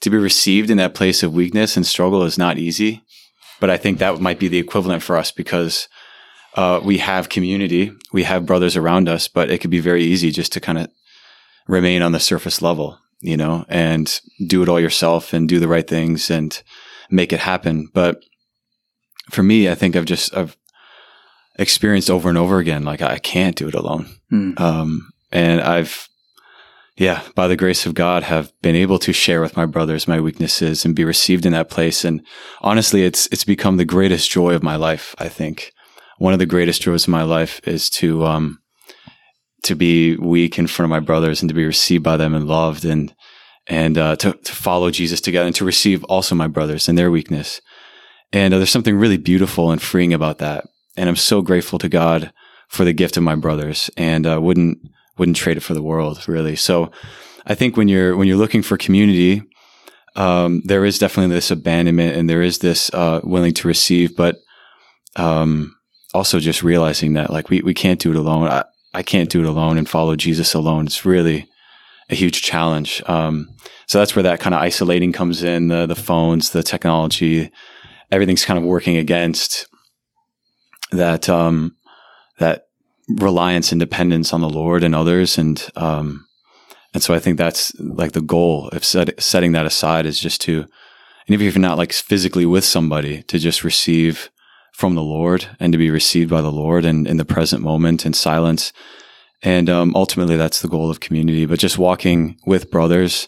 [0.01, 3.01] to be received in that place of weakness and struggle is not easy
[3.60, 5.88] but I think that might be the equivalent for us because
[6.56, 10.32] uh, we have community, we have brothers around us, but it could be very easy
[10.32, 10.89] just to kind of
[11.67, 15.67] remain on the surface level, you know, and do it all yourself and do the
[15.67, 16.62] right things and
[17.10, 17.89] make it happen.
[17.93, 18.23] But
[19.32, 20.58] for me, I think I've just I've
[21.60, 24.54] experienced over and over again like I can't do it alone, Hmm.
[24.58, 26.08] um, and I've
[26.95, 30.19] yeah, by the grace of God, have been able to share with my brothers my
[30.19, 32.06] weaknesses and be received in that place.
[32.06, 32.21] And
[32.62, 35.15] honestly, it's it's become the greatest joy of my life.
[35.17, 35.71] I think
[36.19, 38.60] one of the greatest joys of my life is to um
[39.63, 42.47] to be weak in front of my brothers and to be received by them and
[42.47, 43.13] loved and
[43.67, 47.12] and uh, to to follow Jesus together and to receive also my brothers and their
[47.12, 47.62] weakness.
[48.32, 50.65] And uh, there's something really beautiful and freeing about that.
[50.97, 52.34] And I'm so grateful to God
[52.67, 54.80] for the gift of my brothers and uh, wouldn't
[55.17, 56.56] wouldn't trade it for the world really.
[56.56, 56.91] So
[57.45, 59.43] I think when you're when you're looking for community,
[60.15, 64.38] um, there is definitely this abandonment and there is this uh, willing to receive, but
[65.15, 65.76] um,
[66.13, 68.47] also just realizing that like we, we can't do it alone.
[68.47, 70.86] I, I can't do it alone and follow Jesus alone.
[70.86, 71.47] It's really
[72.10, 73.01] a huge challenge.
[73.08, 73.49] Um,
[73.88, 77.51] so that's where that kind of isolating comes in, the the phones, the technology,
[78.12, 79.67] everything's kind of working against
[80.91, 81.75] that um,
[82.39, 82.65] that
[83.10, 86.25] reliance and dependence on the Lord and others, and um,
[86.93, 90.41] and so I think that's like the goal of set, setting that aside is just
[90.41, 90.60] to,
[91.27, 94.29] and if you're not like physically with somebody, to just receive
[94.74, 98.06] from the Lord and to be received by the Lord and in the present moment
[98.06, 98.74] in silence.
[99.42, 101.46] And um, ultimately, that's the goal of community.
[101.46, 103.28] But just walking with brothers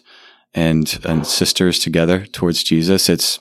[0.54, 3.38] and and sisters together towards Jesus, it's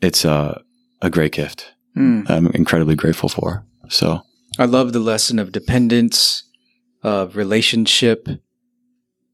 [0.00, 0.62] it's a
[1.00, 1.72] a great gift.
[1.94, 2.22] Hmm.
[2.28, 3.64] I'm incredibly grateful for.
[3.88, 4.22] So
[4.58, 6.44] I love the lesson of dependence,
[7.02, 8.28] of relationship,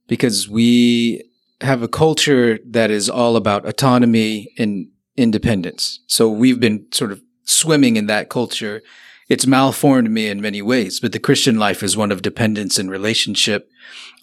[0.09, 1.23] because we
[1.61, 6.01] have a culture that is all about autonomy and independence.
[6.07, 8.83] So we've been sort of swimming in that culture.
[9.29, 12.91] It's malformed me in many ways, but the Christian life is one of dependence and
[12.91, 13.71] relationship.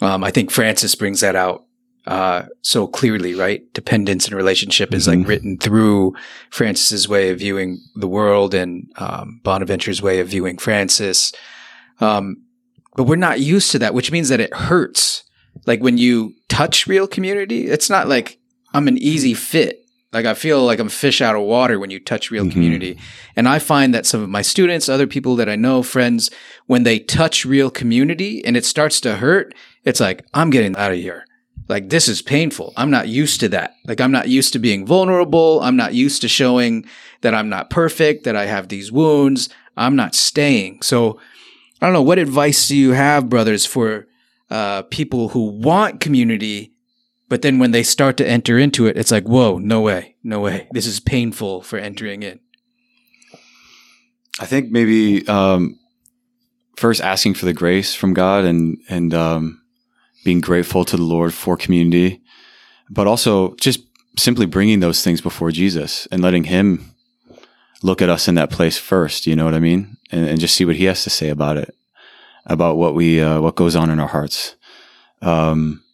[0.01, 1.65] Um, I think Francis brings that out
[2.07, 3.61] uh, so clearly, right?
[3.73, 6.15] Dependence and relationship is like written through
[6.51, 11.33] Francis's way of viewing the world and um, Bonaventure's way of viewing Francis.
[11.99, 12.43] Um,
[12.95, 15.23] but we're not used to that, which means that it hurts.
[15.65, 18.39] Like when you touch real community, it's not like
[18.73, 19.84] I'm an easy fit.
[20.15, 22.97] Like I feel like I'm fish out of water when you touch real community.
[23.35, 26.31] And I find that some of my students, other people that I know, friends,
[26.67, 29.53] when they touch real community and it starts to hurt,
[29.83, 31.25] it's like, I'm getting out of here.
[31.67, 32.71] Like this is painful.
[32.77, 33.75] I'm not used to that.
[33.87, 35.59] Like I'm not used to being vulnerable.
[35.61, 36.85] I'm not used to showing
[37.19, 39.49] that I'm not perfect, that I have these wounds.
[39.75, 40.81] I'm not staying.
[40.81, 41.19] So
[41.81, 42.01] I don't know.
[42.01, 44.07] What advice do you have, brothers, for
[44.49, 46.71] uh, people who want community,
[47.27, 50.39] but then when they start to enter into it, it's like, whoa, no way, no
[50.39, 50.67] way.
[50.71, 52.39] This is painful for entering in.
[54.39, 55.79] I think maybe um,
[56.75, 59.61] first asking for the grace from God and and um,
[60.23, 62.21] being grateful to the Lord for community,
[62.89, 63.81] but also just
[64.17, 66.93] simply bringing those things before Jesus and letting Him
[67.81, 69.25] look at us in that place first.
[69.25, 69.97] You know what I mean?
[70.11, 71.73] And, and just see what He has to say about it,
[72.45, 74.55] about what we uh, what goes on in our hearts.
[75.21, 75.84] Um,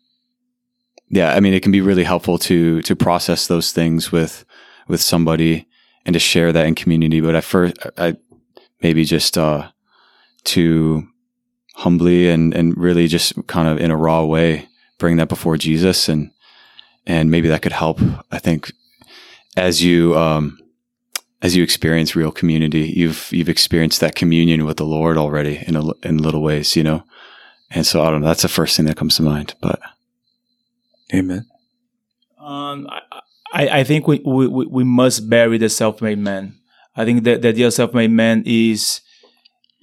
[1.11, 4.45] yeah, I mean, it can be really helpful to to process those things with
[4.87, 5.67] with somebody
[6.05, 7.19] and to share that in community.
[7.19, 8.15] But at first, I
[8.81, 9.69] maybe just uh,
[10.45, 11.07] to
[11.75, 16.07] humbly and and really just kind of in a raw way bring that before Jesus
[16.07, 16.31] and
[17.05, 17.99] and maybe that could help.
[18.31, 18.71] I think
[19.57, 20.59] as you um,
[21.41, 25.75] as you experience real community, you've you've experienced that communion with the Lord already in
[25.75, 27.03] a, in little ways, you know.
[27.69, 28.27] And so I don't know.
[28.27, 29.55] That's the first thing that comes to mind.
[29.59, 29.81] But
[31.13, 31.45] Amen.
[32.39, 32.87] Um,
[33.53, 36.55] I, I, think we, we, we must bury the self-made man.
[36.95, 39.01] I think that the idea of self-made man is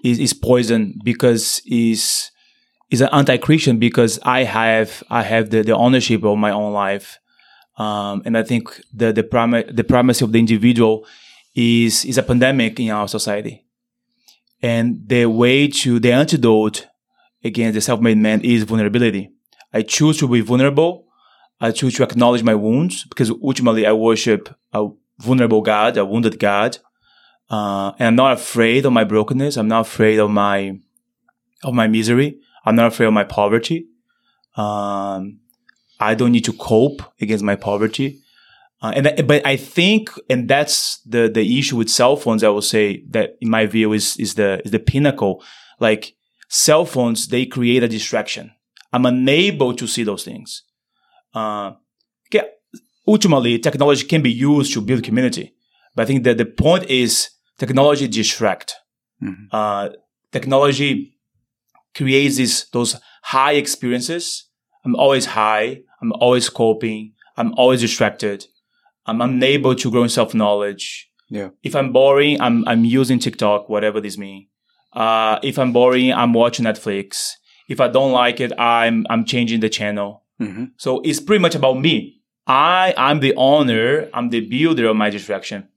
[0.05, 2.31] is, is poison because is
[2.91, 7.19] is an anti-Christian because I have I have the, the ownership of my own life,
[7.77, 11.07] um, and I think the the prim- the primacy of the individual
[11.55, 13.65] is is a pandemic in our society,
[14.63, 16.87] and the way to the antidote
[17.45, 19.31] against the self-made man is vulnerability.
[19.73, 21.08] I choose to be vulnerable.
[21.61, 24.89] I choose to acknowledge my wounds because ultimately I worship a
[25.19, 26.79] vulnerable God, a wounded God.
[27.51, 29.57] Uh, and I'm not afraid of my brokenness.
[29.57, 30.79] I'm not afraid of my,
[31.65, 32.39] of my misery.
[32.65, 33.89] I'm not afraid of my poverty.
[34.57, 35.41] Um,
[36.01, 38.21] I don't need to cope against my poverty.
[38.81, 42.45] Uh, and that- but I think, and that's the the issue with cell phones.
[42.45, 45.43] I will say that in my view is is the is the pinnacle.
[45.81, 46.15] Like
[46.49, 48.53] cell phones, they create a distraction.
[48.93, 50.63] I'm unable to see those things.
[51.35, 51.73] Uh,
[53.09, 55.55] ultimately, technology can be used to build community,
[55.95, 58.75] but I think that the point is technology distract.
[59.51, 59.89] Uh,
[60.31, 61.19] technology
[61.97, 64.49] creates these those high experiences.
[64.85, 65.81] I'm always high.
[66.01, 67.15] I'm always coping.
[67.37, 68.47] I'm always distracted.
[69.07, 71.11] I'm unable to grow in self knowledge.
[71.31, 71.49] Yeah.
[71.63, 74.47] If I'm boring, I'm I'm using TikTok, whatever this means.
[74.93, 77.33] Uh, if I'm boring, I'm watching Netflix.
[77.69, 80.25] If I don't like it, I'm I'm changing the channel.
[80.41, 80.65] Mm-hmm.
[80.77, 82.21] So it's pretty much about me.
[82.47, 84.09] I I'm the owner.
[84.15, 85.69] I'm the builder of my distraction.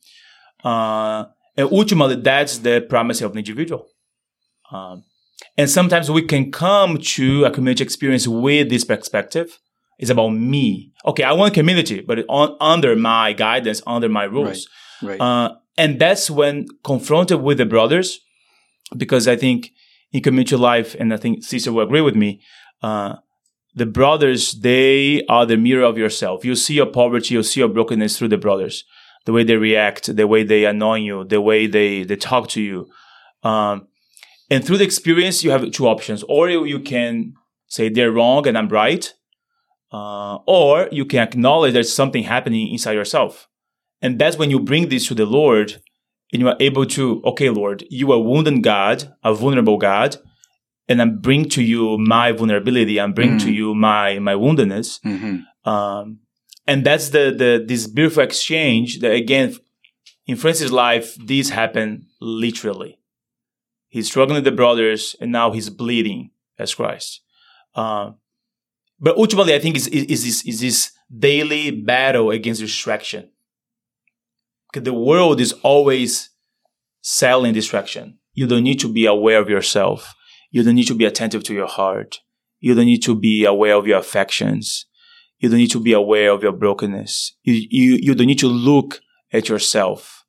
[0.64, 1.26] Uh,
[1.58, 3.88] and ultimately, that's the primacy of the individual.
[4.72, 5.04] Um,
[5.58, 9.60] and sometimes we can come to a community experience with this perspective.
[10.00, 10.94] It's about me.
[11.06, 14.68] Okay, I want community, but on, under my guidance, under my rules.
[15.02, 15.20] Right.
[15.20, 18.20] Uh, and that's when confronted with the brothers,
[18.96, 19.72] because I think
[20.12, 22.42] in community life, and I think Cesar will agree with me,
[22.82, 23.18] uh,
[23.74, 26.44] the brothers, they are the mirror of yourself.
[26.44, 28.84] You see your poverty, you see your brokenness through the brothers,
[29.26, 32.62] the way they react, the way they annoy you, the way they, they talk to
[32.62, 32.90] you.
[33.44, 33.88] Um,
[34.50, 36.24] and through the experience, you have two options.
[36.28, 37.34] Or you, can
[37.68, 39.14] say they're wrong and I'm right.
[39.92, 43.48] Uh, or you can acknowledge there's something happening inside yourself.
[44.02, 45.82] And that's when you bring this to the Lord
[46.34, 50.18] and you are able to, okay, Lord, you are wounded God, a vulnerable God,
[50.92, 53.00] and I bring to you my vulnerability.
[53.00, 55.00] I bring to you my, my woundedness.
[55.02, 55.70] Mm-hmm.
[55.70, 56.20] Um,
[56.68, 59.56] and that's the, the, this beautiful exchange that again,
[60.28, 63.00] in Francis' life, this happened literally.
[63.88, 67.22] He's struggling with the brothers and now he's bleeding as Christ.
[67.76, 68.18] Um,
[69.00, 73.32] but ultimately, I think is is this is this daily battle against distraction.
[74.72, 76.30] Because the world is always
[77.02, 78.20] selling distraction.
[78.34, 80.14] You don't need to be aware of yourself.
[80.52, 82.20] You don't need to be attentive to your heart.
[82.60, 84.86] You don't need to be aware of your affections.
[85.40, 87.34] You don't need to be aware of your brokenness.
[87.44, 89.02] You you, you don't need to look
[89.34, 90.26] at yourself.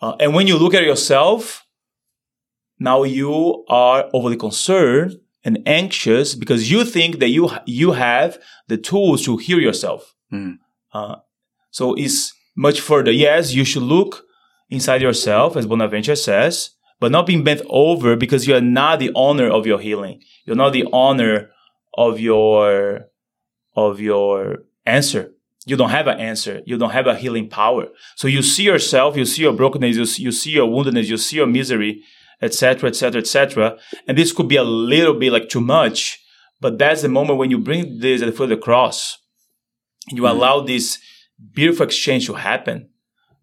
[0.00, 1.66] Uh, and when you look at yourself,
[2.78, 8.38] now you are overly concerned and anxious because you think that you you have
[8.68, 10.14] the tools to heal yourself.
[10.32, 10.58] Mm.
[10.92, 11.16] Uh,
[11.70, 13.10] so it's much further.
[13.10, 14.24] Yes, you should look
[14.70, 19.10] inside yourself, as Bonaventure says, but not being bent over because you are not the
[19.14, 20.22] owner of your healing.
[20.44, 21.50] You're not the owner
[21.96, 23.06] of your
[23.74, 25.32] of your answer.
[25.66, 26.62] You don't have an answer.
[26.64, 27.88] You don't have a healing power.
[28.14, 31.16] So you see yourself, you see your brokenness, you see, you see your woundedness, you
[31.16, 32.02] see your misery,
[32.40, 33.76] etc., etc., etc.
[34.06, 36.20] And this could be a little bit like too much,
[36.60, 39.18] but that's the moment when you bring this at the foot of the cross,
[40.08, 40.36] you Mm-hmm.
[40.36, 40.98] allow this
[41.52, 42.90] beautiful exchange to happen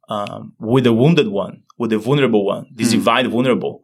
[0.10, 2.98] um, with the wounded one, with the vulnerable one, this Mm-hmm.
[3.00, 3.84] divine vulnerable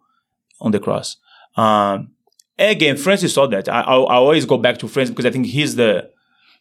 [0.62, 1.18] on the cross.
[1.56, 2.12] Um,
[2.58, 3.68] again, Francis saw that.
[3.70, 6.10] I, I, I always go back to Francis because I think he's the,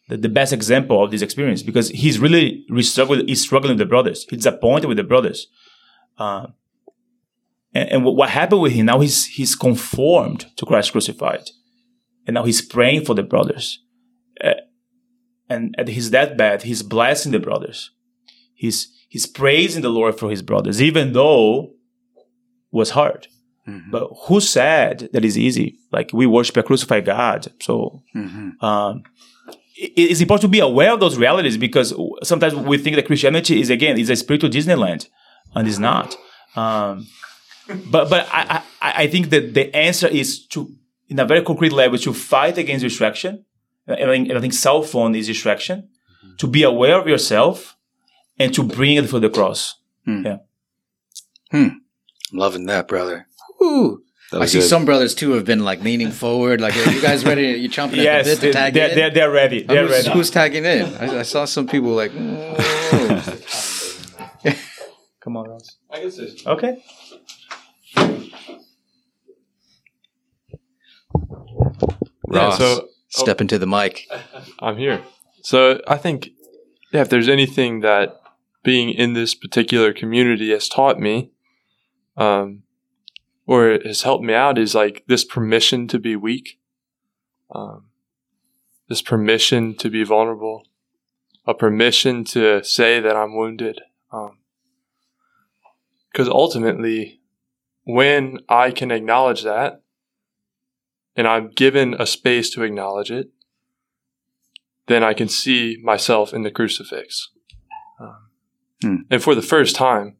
[0.07, 3.27] the the best example of this experience because he's really, really struggling.
[3.27, 4.25] He's struggling with the brothers.
[4.29, 5.47] He's disappointed with the brothers.
[6.17, 6.47] Uh,
[7.73, 8.99] and, and what, what happened with him now?
[8.99, 11.51] He's he's conformed to Christ crucified,
[12.25, 13.83] and now he's praying for the brothers.
[14.43, 14.53] Uh,
[15.49, 17.91] and at his deathbed, he's blessing the brothers.
[18.53, 21.71] He's he's praising the Lord for his brothers, even though
[22.15, 22.25] it
[22.71, 23.27] was hard.
[23.91, 25.77] But who said that is easy?
[25.91, 28.01] Like we worship a crucified God, so
[28.61, 29.03] um,
[29.77, 31.93] it- it's important to be aware of those realities because
[32.23, 35.07] sometimes we think that Christianity is again is a spiritual Disneyland,
[35.55, 36.17] and it's not.
[36.55, 37.05] Um,
[37.91, 40.59] but but I, I I think that the answer is to
[41.07, 43.45] in a very concrete level to fight against distraction.
[43.87, 45.89] And I think, and I think cell phone is distraction.
[46.41, 47.75] To be aware of yourself
[48.39, 49.75] and to bring it for the cross.
[50.05, 50.25] Hmm.
[50.25, 50.37] Yeah.
[51.51, 51.67] Hmm.
[52.31, 53.27] I'm loving that, brother.
[53.61, 54.03] Ooh.
[54.31, 54.67] That I see good.
[54.67, 56.61] some brothers too have been like leaning forward.
[56.61, 57.47] Like, are you guys ready?
[57.47, 58.95] You chomping at the Yes, bit to tag they, in?
[58.95, 59.63] they're, they're ready.
[59.63, 60.09] They're who's, ready.
[60.11, 60.93] who's tagging in?
[60.95, 63.35] I, I saw some people like, "Oh."
[65.19, 65.77] Come on, Ross.
[65.89, 66.83] I guess Okay.
[72.31, 73.41] Yeah, Ross, so step oh.
[73.41, 74.07] into the mic.
[74.59, 75.01] I'm here.
[75.41, 76.29] So I think,
[76.93, 78.18] yeah, if there's anything that
[78.63, 81.31] being in this particular community has taught me,
[82.17, 82.63] um,
[83.45, 86.59] or has helped me out, is like this permission to be weak,
[87.51, 87.85] um,
[88.87, 90.67] this permission to be vulnerable,
[91.45, 93.81] a permission to say that I'm wounded.
[96.11, 97.21] Because ultimately,
[97.83, 99.81] when I can acknowledge that,
[101.15, 103.29] and I'm given a space to acknowledge it,
[104.87, 107.29] then I can see myself in the crucifix.
[107.99, 108.28] Um,
[108.81, 108.97] Hmm.
[109.09, 110.17] And for the first time,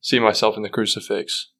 [0.00, 1.50] see myself in the crucifix.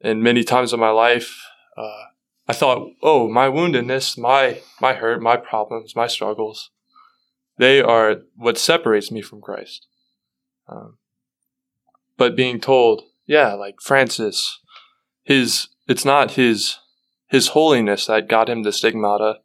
[0.00, 1.42] And many times in my life,
[1.76, 2.04] uh,
[2.48, 6.70] I thought, oh, my woundedness, my, my hurt, my problems, my struggles,
[7.58, 9.86] they are what separates me from Christ.
[10.68, 10.98] Um,
[12.16, 14.60] but being told, yeah, like Francis,
[15.22, 16.78] his, it's not his,
[17.28, 19.40] his holiness that got him the stigmata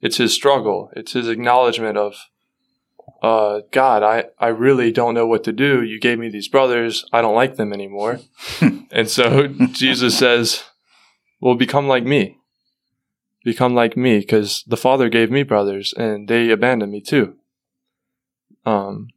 [0.00, 0.90] it's his struggle.
[0.94, 2.14] It's his acknowledgement of,
[3.22, 5.82] uh, God, I, I really don't know what to do.
[5.82, 7.04] You gave me these brothers.
[7.12, 8.20] I don't like them anymore.
[8.90, 10.64] and so Jesus says,
[11.40, 12.38] well, become like me.
[13.44, 17.36] Become like me because the Father gave me brothers and they abandoned me too.
[18.64, 19.08] Um,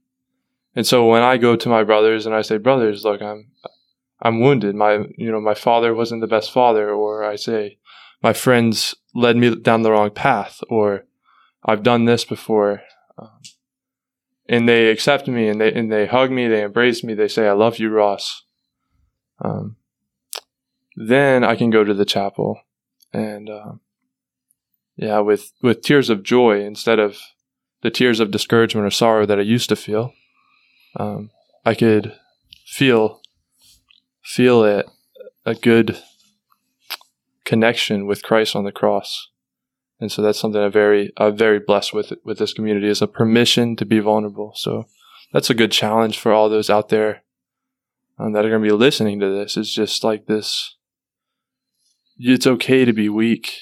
[0.75, 3.51] and so when I go to my brothers and I say, brothers, look, I'm,
[4.21, 4.75] I'm wounded.
[4.75, 7.77] My, you know, my father wasn't the best father, or I say,
[8.21, 11.05] my friends led me down the wrong path, or
[11.65, 12.81] I've done this before.
[13.17, 13.39] Um,
[14.53, 17.47] and they accept me and they, and they hug me, they embrace me, they say,
[17.47, 18.43] I love you, Ross.
[19.43, 19.77] Um,
[20.95, 22.61] then I can go to the chapel
[23.11, 23.79] and, um,
[24.95, 27.17] yeah, with, with tears of joy instead of
[27.81, 30.13] the tears of discouragement or sorrow that I used to feel.
[30.99, 31.31] Um,
[31.65, 32.15] I could
[32.63, 33.21] feel,
[34.23, 34.85] feel it,
[35.47, 35.97] a good
[37.43, 39.29] connection with Christ on the cross.
[40.03, 43.07] And so that's something I'm very, I'm very blessed with with this community is a
[43.07, 44.51] permission to be vulnerable.
[44.53, 44.85] So
[45.31, 47.23] that's a good challenge for all those out there
[48.19, 49.55] um, that are going to be listening to this.
[49.55, 50.75] It's just like this.
[52.17, 53.53] It's okay to be weak,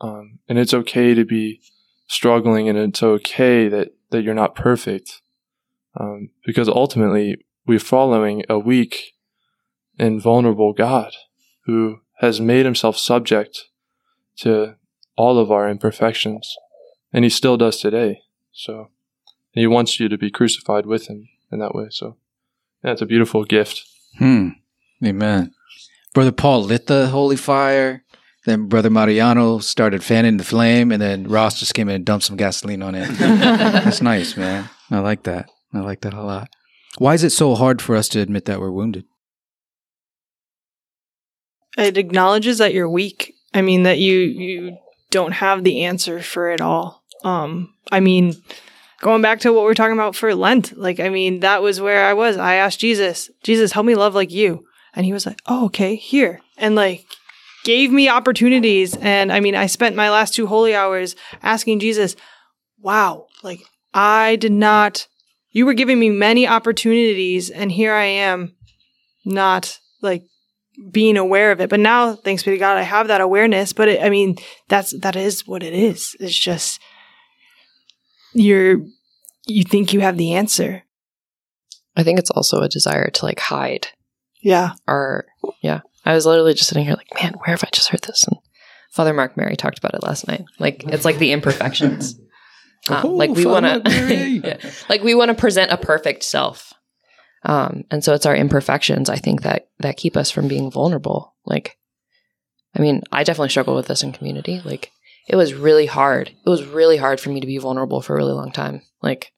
[0.00, 1.60] um, and it's okay to be
[2.06, 5.20] struggling, and it's okay that that you're not perfect,
[6.00, 9.12] um, because ultimately we're following a weak
[9.98, 11.12] and vulnerable God
[11.66, 13.66] who has made himself subject
[14.38, 14.76] to
[15.16, 16.56] all of our imperfections,
[17.12, 18.22] and he still does today.
[18.52, 18.90] So,
[19.52, 21.88] he wants you to be crucified with him in that way.
[21.90, 22.16] So,
[22.84, 23.84] yeah, a beautiful gift.
[24.18, 24.50] Hmm.
[25.04, 25.52] Amen.
[26.14, 28.04] Brother Paul lit the holy fire.
[28.46, 32.24] Then Brother Mariano started fanning the flame, and then Ross just came in and dumped
[32.24, 33.06] some gasoline on it.
[33.18, 34.70] That's nice, man.
[34.90, 35.50] I like that.
[35.74, 36.48] I like that a lot.
[36.98, 39.04] Why is it so hard for us to admit that we're wounded?
[41.76, 43.34] It acknowledges that you're weak.
[43.54, 44.78] I mean that you you
[45.10, 47.02] don't have the answer for it all.
[47.24, 48.34] Um, I mean,
[49.00, 52.06] going back to what we're talking about for Lent, like, I mean, that was where
[52.06, 52.36] I was.
[52.36, 54.64] I asked Jesus, Jesus, help me love like you.
[54.94, 56.40] And he was like, oh, okay, here.
[56.56, 57.04] And like,
[57.64, 58.96] gave me opportunities.
[58.96, 62.16] And I mean, I spent my last two holy hours asking Jesus,
[62.80, 63.60] wow, like,
[63.92, 65.06] I did not,
[65.50, 67.50] you were giving me many opportunities.
[67.50, 68.54] And here I am,
[69.24, 70.24] not like
[70.90, 71.68] being aware of it.
[71.70, 73.72] But now, thanks be to God, I have that awareness.
[73.72, 74.36] But it, I mean,
[74.68, 76.14] that's, that is what it is.
[76.20, 76.80] It's just,
[78.34, 78.78] you're
[79.46, 80.84] you think you have the answer.
[81.96, 83.88] I think it's also a desire to like hide
[84.40, 84.72] Yeah.
[84.86, 85.26] our
[85.62, 85.80] yeah.
[86.04, 88.24] I was literally just sitting here like, man, where have I just heard this?
[88.28, 88.36] And
[88.92, 90.44] Father Mark Mary talked about it last night.
[90.58, 92.14] Like it's like the imperfections.
[92.88, 94.40] Um, Oh, like we Father want Mark Mary.
[94.40, 94.58] to,
[94.88, 96.72] like we want to present a perfect self,
[97.42, 99.08] um, and so it's our imperfections.
[99.08, 101.34] I think that that keep us from being vulnerable.
[101.44, 101.76] Like,
[102.76, 104.60] I mean, I definitely struggle with this in community.
[104.64, 104.90] Like,
[105.28, 106.28] it was really hard.
[106.28, 108.82] It was really hard for me to be vulnerable for a really long time.
[109.02, 109.32] Like,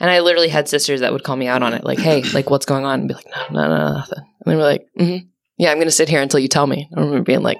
[0.00, 1.84] and I literally had sisters that would call me out on it.
[1.84, 3.00] Like, hey, like what's going on?
[3.00, 4.18] And be like, no, no, no, nothing.
[4.18, 5.26] And they were like, mm-hmm.
[5.56, 6.88] yeah, I'm gonna sit here until you tell me.
[6.94, 7.58] I remember being like,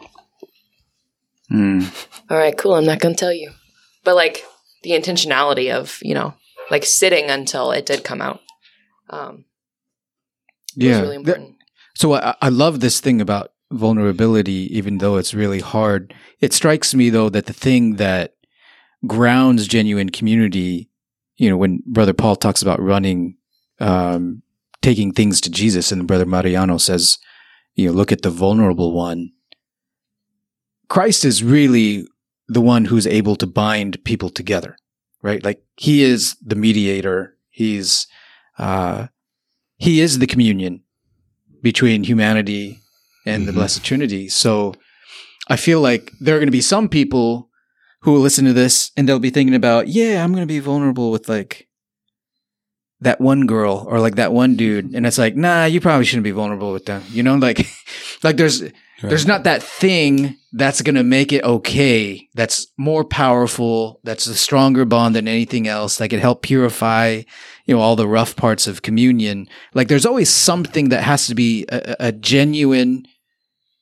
[1.50, 2.06] Mm.
[2.30, 2.74] all right, cool.
[2.74, 3.52] I'm not going to tell you.
[4.04, 4.44] But like
[4.82, 6.34] the intentionality of, you know,
[6.70, 8.40] like sitting until it did come out.
[9.10, 9.44] Um,
[10.76, 11.00] Yeah.
[11.00, 11.56] really important.
[11.94, 16.14] So I, I love this thing about vulnerability, even though it's really hard.
[16.40, 18.34] It strikes me though that the thing that
[19.06, 20.90] grounds genuine community,
[21.36, 23.36] you know, when Brother Paul talks about running,
[23.80, 24.42] um,
[24.82, 27.18] taking things to Jesus, and Brother Mariano says,
[27.74, 29.32] you know, look at the vulnerable one.
[30.88, 32.06] Christ is really
[32.48, 34.76] the one who's able to bind people together,
[35.22, 35.42] right?
[35.42, 37.36] Like he is the mediator.
[37.50, 38.06] He's,
[38.58, 39.08] uh,
[39.76, 40.82] he is the communion
[41.62, 42.80] between humanity
[43.26, 43.56] and the Mhm.
[43.56, 44.28] Blessed Trinity.
[44.28, 44.74] So
[45.48, 47.50] I feel like there are going to be some people
[48.02, 50.60] who will listen to this and they'll be thinking about, yeah, I'm going to be
[50.60, 51.66] vulnerable with like
[53.00, 54.94] that one girl or like that one dude.
[54.94, 57.02] And it's like, nah, you probably shouldn't be vulnerable with them.
[57.10, 57.66] You know, like,
[58.22, 58.62] like there's,
[59.02, 62.28] there's not that thing that's going to make it okay.
[62.34, 64.00] That's more powerful.
[64.04, 67.22] That's a stronger bond than anything else that can help purify,
[67.66, 69.48] you know, all the rough parts of communion.
[69.74, 73.06] Like there's always something that has to be a, a genuine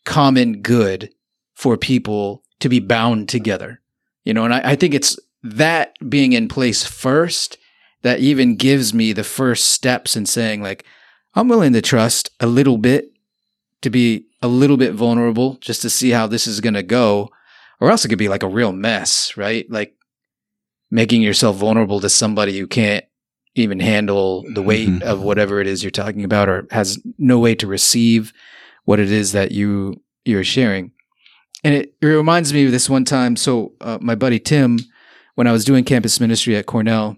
[0.04, 1.10] common good
[1.54, 3.80] for people to be bound together.
[4.24, 7.56] You know, and I, I think it's that being in place first
[8.02, 10.84] that even gives me the first steps in saying like,
[11.34, 13.13] I'm willing to trust a little bit
[13.84, 17.30] to be a little bit vulnerable just to see how this is going to go
[17.80, 19.64] or else it could be like a real mess right?
[19.70, 19.94] Like
[20.90, 23.04] making yourself vulnerable to somebody who can't
[23.54, 25.02] even handle the weight Mhm.
[25.02, 28.32] of whatever it is you're talking about or has no way to receive
[28.84, 30.90] what it is that you you're sharing.
[31.62, 33.36] And it, it reminds me of this one time.
[33.36, 34.78] So uh, my buddy tim
[35.36, 37.16] when i was doing campus ministry at cornell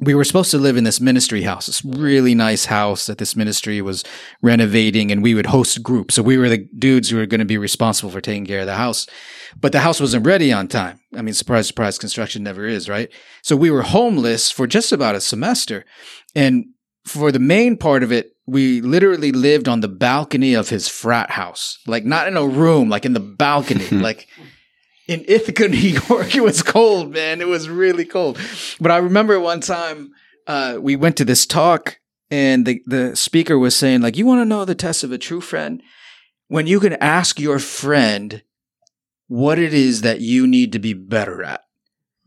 [0.00, 3.34] we were supposed to live in this ministry house, this really nice house that this
[3.34, 4.04] ministry was
[4.42, 6.14] renovating, and we would host groups.
[6.14, 8.66] So we were the dudes who were going to be responsible for taking care of
[8.66, 9.08] the house.
[9.60, 11.00] But the house wasn't ready on time.
[11.16, 13.10] I mean, surprise, surprise, construction never is, right?
[13.42, 15.84] So we were homeless for just about a semester.
[16.34, 16.66] And
[17.04, 21.30] for the main part of it, we literally lived on the balcony of his frat
[21.32, 21.78] house.
[21.86, 23.88] Like not in a room, like in the balcony.
[23.90, 24.28] like
[25.08, 25.76] in Ithaca, New
[26.08, 27.40] York, it was cold, man.
[27.40, 28.38] It was really cold.
[28.80, 30.12] But I remember one time
[30.46, 31.98] uh, we went to this talk
[32.30, 35.18] and the, the speaker was saying, like, you want to know the test of a
[35.18, 35.82] true friend?
[36.48, 38.42] When you can ask your friend
[39.26, 41.62] what it is that you need to be better at.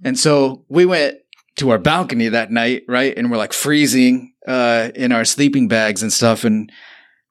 [0.03, 1.17] And so we went
[1.57, 3.15] to our balcony that night, right?
[3.15, 6.43] And we're like freezing uh, in our sleeping bags and stuff.
[6.43, 6.71] And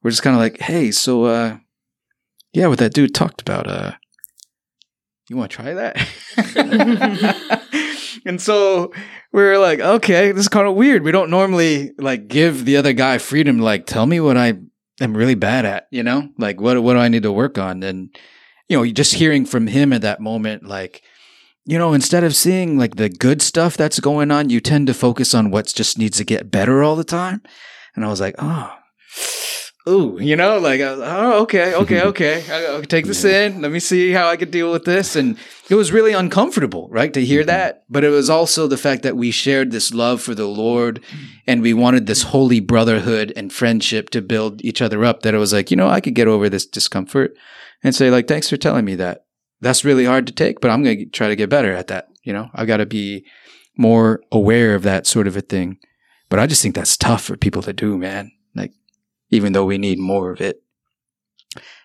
[0.03, 1.57] we're just kind of like, hey, so uh,
[2.53, 3.93] yeah, what that dude talked about, uh,
[5.31, 5.95] you want to try that?
[8.25, 8.91] and so
[9.31, 11.03] we were like, okay, this is kind of weird.
[11.03, 14.55] We don't normally like give the other guy freedom like tell me what I
[14.99, 16.27] am really bad at, you know?
[16.37, 17.81] Like what what do I need to work on?
[17.81, 18.13] And
[18.67, 21.01] you know, just hearing from him at that moment, like,
[21.65, 24.93] you know, instead of seeing like the good stuff that's going on, you tend to
[24.93, 27.41] focus on what just needs to get better all the time.
[27.95, 28.75] And I was like, oh,
[29.87, 32.43] ooh, you know, like, was, oh, okay, okay, okay.
[32.49, 33.61] I, I'll take this in.
[33.61, 35.15] Let me see how I could deal with this.
[35.15, 35.37] And
[35.69, 37.47] it was really uncomfortable, right, to hear mm-hmm.
[37.47, 37.83] that.
[37.89, 41.03] But it was also the fact that we shared this love for the Lord
[41.47, 45.39] and we wanted this holy brotherhood and friendship to build each other up that it
[45.39, 47.35] was like, you know, I could get over this discomfort
[47.83, 49.25] and say, like, thanks for telling me that.
[49.61, 52.07] That's really hard to take, but I'm going to try to get better at that.
[52.23, 53.25] You know, I've got to be
[53.77, 55.77] more aware of that sort of a thing.
[56.29, 58.31] But I just think that's tough for people to do, man.
[58.55, 58.71] Like,
[59.31, 60.61] even though we need more of it.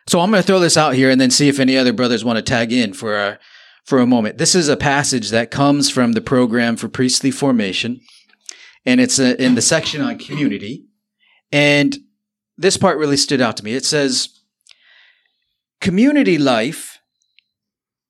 [0.09, 2.24] So I'm going to throw this out here and then see if any other brothers
[2.24, 3.38] want to tag in for our
[3.84, 4.38] for a moment.
[4.38, 8.01] This is a passage that comes from the program for priestly formation,
[8.84, 10.84] and it's uh in the section on community.
[11.53, 11.97] And
[12.59, 13.74] this part really stood out to me.
[13.74, 14.40] It says,
[15.80, 17.01] Community life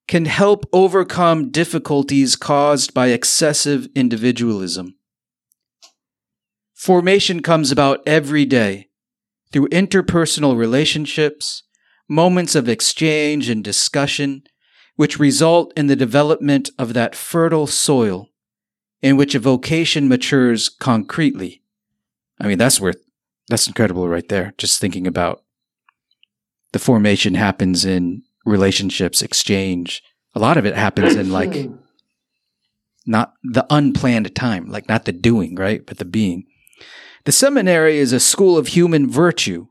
[0.09, 4.95] can help overcome difficulties caused by excessive individualism.
[6.75, 8.86] Formation comes about every day
[9.57, 11.63] through interpersonal relationships,
[12.11, 14.43] moments of exchange and discussion,
[14.97, 18.29] which result in the development of that fertile soil
[19.01, 21.63] in which a vocation matures concretely.
[22.39, 22.99] I mean, that's worth,
[23.49, 24.53] that's incredible right there.
[24.59, 25.43] Just thinking about
[26.73, 30.03] the formation happens in relationships, exchange.
[30.35, 31.55] A lot of it happens in like,
[33.07, 35.81] not the unplanned time, like not the doing, right?
[35.87, 36.45] But the being.
[37.27, 39.67] The seminary is a school of human virtue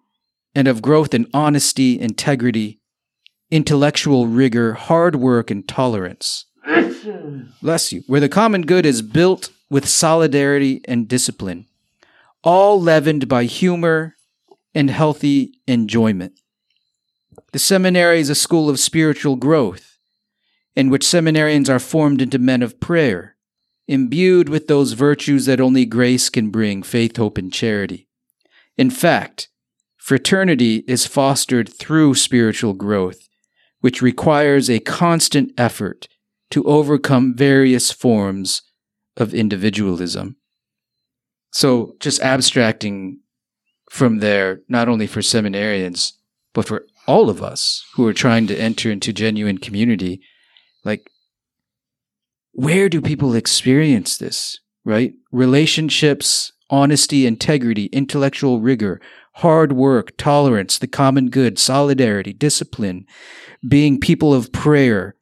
[0.53, 2.81] and of growth in honesty, integrity,
[3.49, 6.47] intellectual rigor, hard work, and tolerance.
[7.61, 8.03] Bless you.
[8.07, 11.67] Where the common good is built with solidarity and discipline,
[12.43, 14.17] all leavened by humor
[14.73, 16.33] and healthy enjoyment.
[17.53, 19.97] The seminary is a school of spiritual growth,
[20.75, 23.34] in which seminarians are formed into men of prayer,
[23.87, 28.07] imbued with those virtues that only grace can bring faith, hope, and charity.
[28.77, 29.49] In fact,
[29.97, 33.27] fraternity is fostered through spiritual growth,
[33.81, 36.07] which requires a constant effort
[36.51, 38.61] to overcome various forms
[39.17, 40.35] of individualism.
[41.51, 43.19] So, just abstracting
[43.89, 46.13] from there, not only for seminarians,
[46.53, 50.21] but for all of us who are trying to enter into genuine community,
[50.83, 51.09] like,
[52.55, 55.13] where do people experience this, right?
[55.31, 59.01] Relationships, honesty, integrity, intellectual rigor,
[59.33, 63.05] hard work, tolerance, the common good, solidarity, discipline,
[63.67, 65.15] being people of prayer.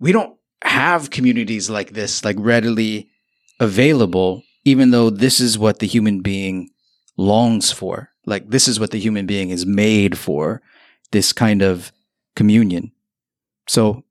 [0.00, 3.08] We don't have communities like this, like readily
[3.60, 6.70] available, even though this is what the human being
[7.16, 8.10] longs for.
[8.26, 10.60] Like, this is what the human being is made for
[11.12, 11.92] this kind of
[12.34, 12.90] communion.
[13.68, 14.02] So,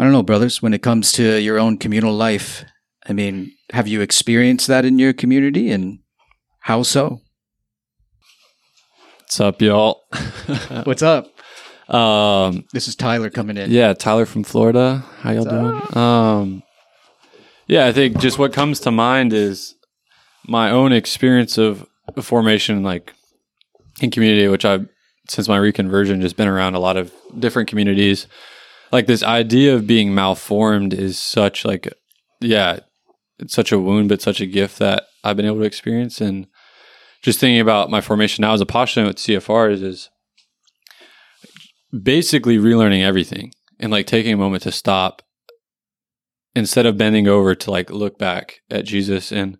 [0.00, 2.64] I don't know, brothers, when it comes to your own communal life,
[3.06, 5.98] I mean, have you experienced that in your community and
[6.60, 7.20] how so?
[9.18, 10.04] What's up, y'all?
[10.84, 11.26] What's up?
[11.94, 13.70] Um, This is Tyler coming in.
[13.70, 15.04] yeah, Tyler from Florida.
[15.18, 15.82] How y'all doing?
[15.94, 16.62] Um,
[17.66, 19.74] yeah, I think just what comes to mind is
[20.48, 21.86] my own experience of
[22.22, 23.12] formation, like
[24.00, 24.88] in community, which I've
[25.28, 28.26] since my reconversion just been around a lot of different communities.
[28.92, 31.92] Like this idea of being malformed is such like,
[32.40, 32.80] yeah,
[33.38, 36.20] it's such a wound, but such a gift that I've been able to experience.
[36.20, 36.46] And
[37.22, 40.10] just thinking about my formation now as a postulant with CFRs is
[42.02, 45.22] basically relearning everything and like taking a moment to stop
[46.54, 49.56] instead of bending over to like look back at Jesus and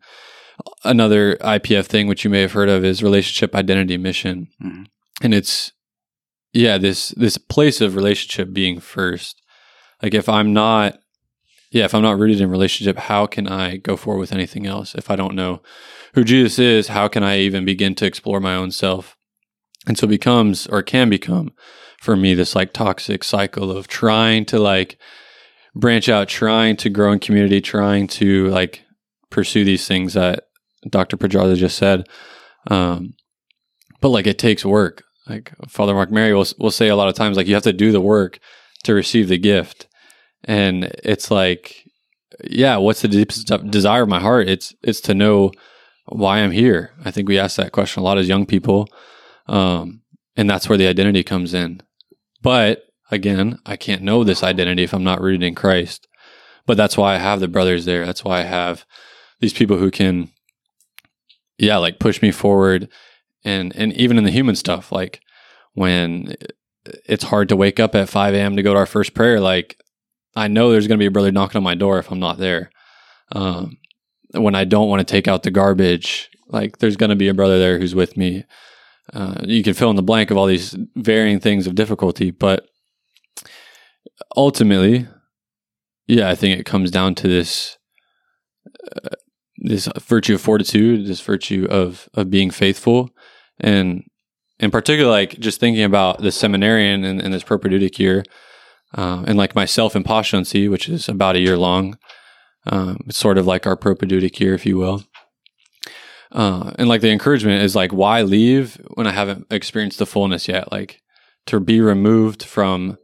[0.84, 4.48] another IPF thing which you may have heard of is relationship identity mission.
[4.62, 4.86] Mhm.
[5.22, 5.72] And it's
[6.52, 9.40] yeah, this this place of relationship being first.
[10.02, 10.98] Like if I'm not
[11.70, 14.94] yeah, if I'm not rooted in relationship, how can I go forward with anything else?
[14.94, 15.62] If I don't know
[16.14, 19.16] who Jesus is, how can I even begin to explore my own self?
[19.86, 21.52] And so it becomes or can become
[22.00, 24.98] for me this like toxic cycle of trying to like
[25.74, 28.82] branch out, trying to grow in community, trying to like
[29.30, 30.44] pursue these things that
[30.88, 31.16] Dr.
[31.16, 32.08] Pedraza just said.
[32.68, 33.14] Um,
[34.00, 35.04] but like it takes work.
[35.30, 37.72] Like Father Mark Mary will will say a lot of times, like you have to
[37.72, 38.38] do the work
[38.84, 39.86] to receive the gift.
[40.44, 41.84] And it's like,
[42.44, 44.48] yeah, what's the deepest desire of my heart?
[44.48, 45.52] It's it's to know
[46.06, 46.92] why I'm here.
[47.04, 48.88] I think we ask that question a lot as young people,
[49.46, 50.02] um,
[50.36, 51.80] and that's where the identity comes in.
[52.42, 56.06] But again, I can't know this identity if I'm not rooted in Christ.
[56.66, 58.06] But that's why I have the brothers there.
[58.06, 58.84] That's why I have
[59.40, 60.30] these people who can,
[61.58, 62.88] yeah, like push me forward,
[63.44, 65.20] and and even in the human stuff, like
[65.74, 66.34] when
[67.06, 68.56] it's hard to wake up at 5 a.m.
[68.56, 69.78] to go to our first prayer, like
[70.34, 72.38] I know there's going to be a brother knocking on my door if I'm not
[72.38, 72.70] there.
[73.32, 73.78] Um,
[74.32, 77.34] when I don't want to take out the garbage, like there's going to be a
[77.34, 78.44] brother there who's with me.
[79.12, 82.66] Uh, you can fill in the blank of all these varying things of difficulty, but
[84.36, 85.08] ultimately,
[86.06, 87.76] yeah, I think it comes down to this
[89.04, 89.16] uh,
[89.58, 93.10] this virtue of fortitude, this virtue of of being faithful,
[93.60, 94.04] and
[94.58, 98.24] in particular, like just thinking about the seminarian in, in this propedeutic year,
[98.94, 101.98] uh, and like myself in postulancy, which is about a year long.
[102.66, 105.04] Um, it's sort of like our propedeutic year, if you will.
[106.32, 110.46] Uh, and like the encouragement is like, why leave when I haven't experienced the fullness
[110.46, 110.70] yet?
[110.70, 111.00] Like
[111.46, 112.98] to be removed from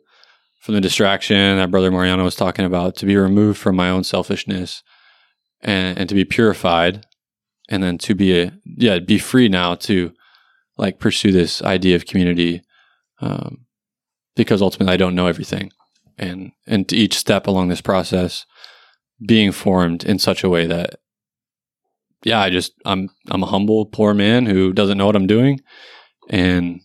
[0.61, 4.03] from the distraction that Brother Mariano was talking about, to be removed from my own
[4.03, 4.83] selfishness
[5.61, 7.07] and, and to be purified
[7.69, 10.13] and then to be a, yeah, be free now to
[10.77, 12.63] like pursue this idea of community.
[13.21, 13.67] Um,
[14.35, 15.73] because ultimately I don't know everything.
[16.19, 18.45] And, and to each step along this process
[19.27, 20.97] being formed in such a way that,
[22.23, 25.61] yeah, I just, I'm, I'm a humble, poor man who doesn't know what I'm doing.
[26.29, 26.81] And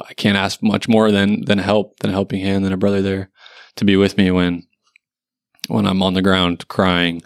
[0.00, 3.02] I can't ask much more than than help, than a helping hand, than a brother
[3.02, 3.30] there
[3.76, 4.64] to be with me when
[5.68, 7.22] when I'm on the ground crying,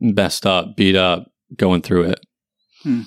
[0.00, 2.26] messed up, beat up, going through it.
[2.82, 3.02] Hmm.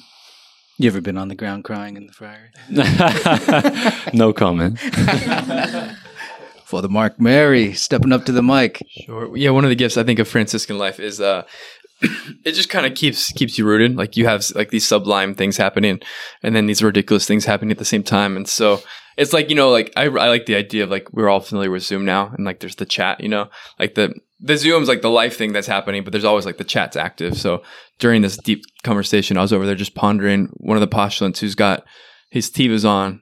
[0.81, 2.49] You ever been on the ground crying in the friary?
[4.13, 4.79] no comment.
[6.65, 8.81] Father Mark Mary stepping up to the mic.
[8.89, 9.37] Sure.
[9.37, 11.43] Yeah, one of the gifts I think of Franciscan life is uh
[12.01, 13.95] it just kind of keeps keeps you rooted.
[13.95, 16.01] Like you have like these sublime things happening,
[16.41, 18.35] and then these ridiculous things happening at the same time.
[18.35, 18.81] And so
[19.17, 21.71] it's like you know, like I, I like the idea of like we're all familiar
[21.71, 23.21] with Zoom now, and like there's the chat.
[23.21, 23.49] You know,
[23.79, 26.63] like the the Zoom's like the life thing that's happening, but there's always like the
[26.63, 27.37] chat's active.
[27.37, 27.61] So
[27.99, 31.55] during this deep conversation, I was over there just pondering one of the postulants who's
[31.55, 31.83] got
[32.29, 33.21] his Tevas on,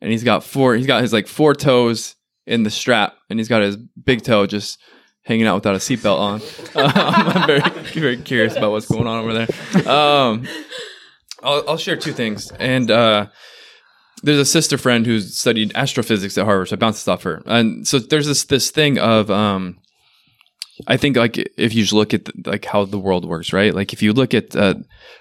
[0.00, 0.74] and he's got four.
[0.74, 2.16] He's got his like four toes
[2.46, 4.78] in the strap, and he's got his big toe just
[5.22, 6.40] hanging out without a seatbelt on.
[6.74, 7.60] Um, I'm very
[7.94, 9.88] very curious about what's going on over there.
[9.90, 10.46] Um,
[11.42, 13.26] I'll, I'll share two things, and uh,
[14.22, 17.42] there's a sister friend who's studied astrophysics at Harvard, so I bounced this off her.
[17.46, 19.78] And so there's this this thing of um,
[20.86, 23.74] I think like if you just look at the, like how the world works, right?
[23.74, 24.74] Like if you look at uh,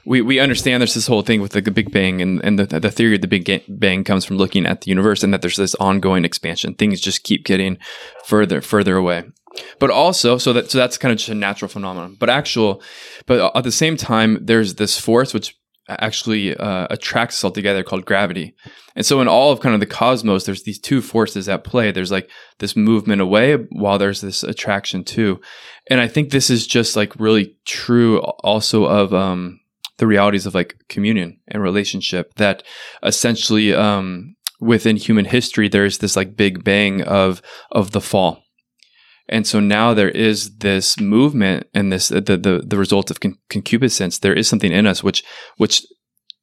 [0.06, 2.80] we we understand there's this whole thing with like the Big Bang and and the
[2.80, 5.58] the theory of the Big Bang comes from looking at the universe and that there's
[5.58, 6.76] this ongoing expansion.
[6.76, 7.78] Things just keep getting
[8.26, 9.26] further further away.
[9.80, 12.16] But also, so that so that's kind of just a natural phenomenon.
[12.20, 12.82] But actual,
[13.26, 15.57] but at the same time, there's this force which
[15.90, 18.54] actually uh, attracts us all together called gravity.
[18.96, 21.92] And so in all of kind of the cosmos, there's these two forces at play.
[21.92, 22.30] There's like
[22.60, 25.40] this movement away while there's this attraction too.
[25.90, 29.60] And I think this is just like really true also of um,
[29.98, 32.64] the realities of like communion and relationship that
[33.04, 38.44] essentially um, within human history, there's this like big bang of of the fall
[39.30, 43.38] and so now there is this movement and this the the, the result of con-
[43.50, 44.20] concupiscence.
[44.20, 45.24] There is something in us which
[45.58, 45.86] which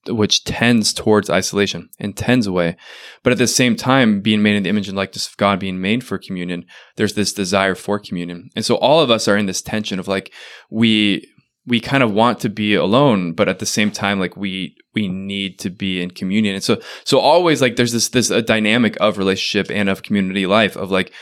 [0.09, 2.77] which tends towards isolation and tends away.
[3.23, 5.81] But at the same time, being made in the image and likeness of God, being
[5.81, 6.67] made for communion,
[6.97, 8.51] there's this desire for communion.
[8.55, 10.33] And so all of us are in this tension of like
[10.71, 11.31] we
[11.67, 15.09] we kind of want to be alone, but at the same time, like we we
[15.09, 16.55] need to be in communion.
[16.55, 20.47] And so so always like there's this this a dynamic of relationship and of community
[20.47, 21.13] life of like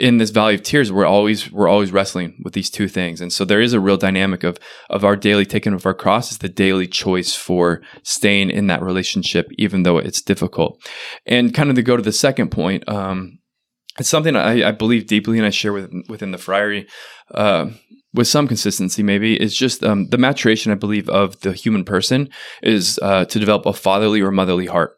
[0.00, 3.20] in this valley of tears we're always we're always wrestling with these two things.
[3.20, 6.32] And so there is a real dynamic of of our daily taking of our cross
[6.32, 10.82] is the daily choice for staying in that relationship even though it's difficult.
[11.26, 13.38] And kind of to go to the second point um,
[13.98, 16.88] it's something I, I, believe deeply and I share with, within the friary
[17.34, 17.66] uh,
[18.14, 19.40] with some consistency maybe.
[19.40, 22.30] Is just um, the maturation I believe of the human person
[22.62, 24.96] is uh, to develop a fatherly or motherly heart.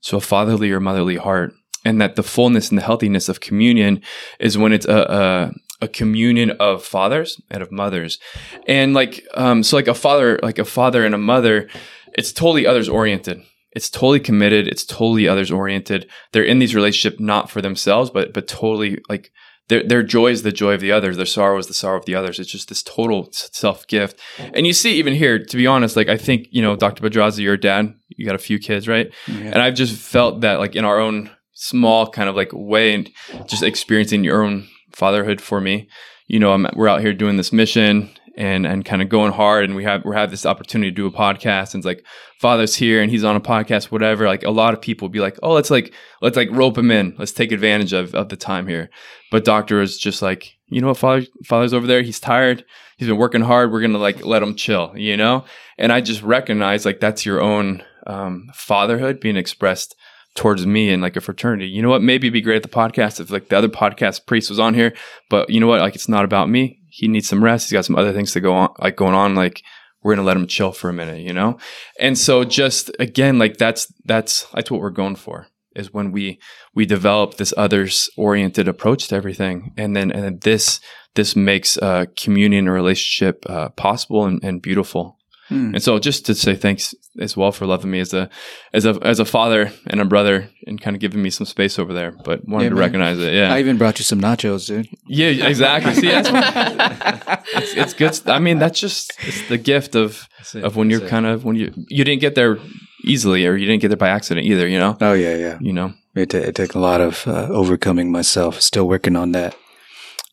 [0.00, 4.02] So a fatherly or motherly heart and that the fullness and the healthiness of communion
[4.40, 8.18] is when it's a, a, a communion of fathers and of mothers,
[8.66, 11.68] and like um, so like a father like a father and a mother,
[12.14, 13.42] it's totally others oriented.
[13.72, 14.68] It's totally committed.
[14.68, 16.08] It's totally others oriented.
[16.32, 19.30] They're in these relationships not for themselves, but but totally like
[19.68, 21.16] their their joy is the joy of the others.
[21.16, 22.38] Their sorrow is the sorrow of the others.
[22.38, 24.20] It's just this total self gift.
[24.38, 27.02] And you see even here, to be honest, like I think you know, Dr.
[27.02, 29.10] Pedraza, your dad, you got a few kids, right?
[29.26, 29.36] Yeah.
[29.36, 33.10] And I've just felt that like in our own small kind of like way and
[33.46, 35.88] just experiencing your own fatherhood for me.
[36.26, 39.64] You know, I'm, we're out here doing this mission and and kind of going hard
[39.64, 42.04] and we have we have this opportunity to do a podcast and it's like
[42.40, 44.26] father's here and he's on a podcast whatever.
[44.26, 47.14] Like a lot of people be like oh let's like let's like rope him in.
[47.18, 48.90] Let's take advantage of, of the time here.
[49.30, 52.02] But doctor is just like you know what father father's over there.
[52.02, 52.64] He's tired.
[52.96, 53.70] He's been working hard.
[53.70, 55.44] We're gonna like let him chill you know?
[55.78, 59.96] And i just recognize like that's your own um, fatherhood being expressed
[60.34, 61.68] towards me and like a fraternity.
[61.68, 62.02] You know what?
[62.02, 64.74] Maybe it'd be great at the podcast if like the other podcast priest was on
[64.74, 64.94] here,
[65.30, 65.80] but you know what?
[65.80, 66.80] Like it's not about me.
[66.88, 67.66] He needs some rest.
[67.66, 69.34] He's got some other things to go on, like going on.
[69.34, 69.62] Like
[70.02, 71.58] we're gonna let him chill for a minute, you know.
[71.98, 76.38] And so just again, like that's that's that's what we're going for is when we
[76.74, 80.80] we develop this others oriented approach to everything, and then and then this
[81.14, 85.18] this makes uh, communion and relationship uh, possible and, and beautiful.
[85.48, 85.74] Hmm.
[85.74, 88.30] And so just to say thanks as well for loving me as a
[88.72, 91.78] as a as a father and a brother and kind of giving me some space
[91.78, 92.80] over there, but wanted yeah, to man.
[92.80, 93.34] recognize it.
[93.34, 93.52] Yeah.
[93.52, 94.88] I even brought you some nachos, dude.
[95.06, 95.94] Yeah, exactly.
[95.94, 96.30] See, that's
[97.54, 98.28] it's, it's good.
[98.28, 101.72] I mean, that's just it's the gift of of when you're kind of when you
[101.88, 102.58] you didn't get there
[103.04, 104.96] easily or you didn't get there by accident either, you know?
[105.00, 105.58] Oh yeah, yeah.
[105.60, 105.92] You know.
[106.14, 108.60] It, ta- it took a lot of uh, overcoming myself.
[108.60, 109.56] Still working on that.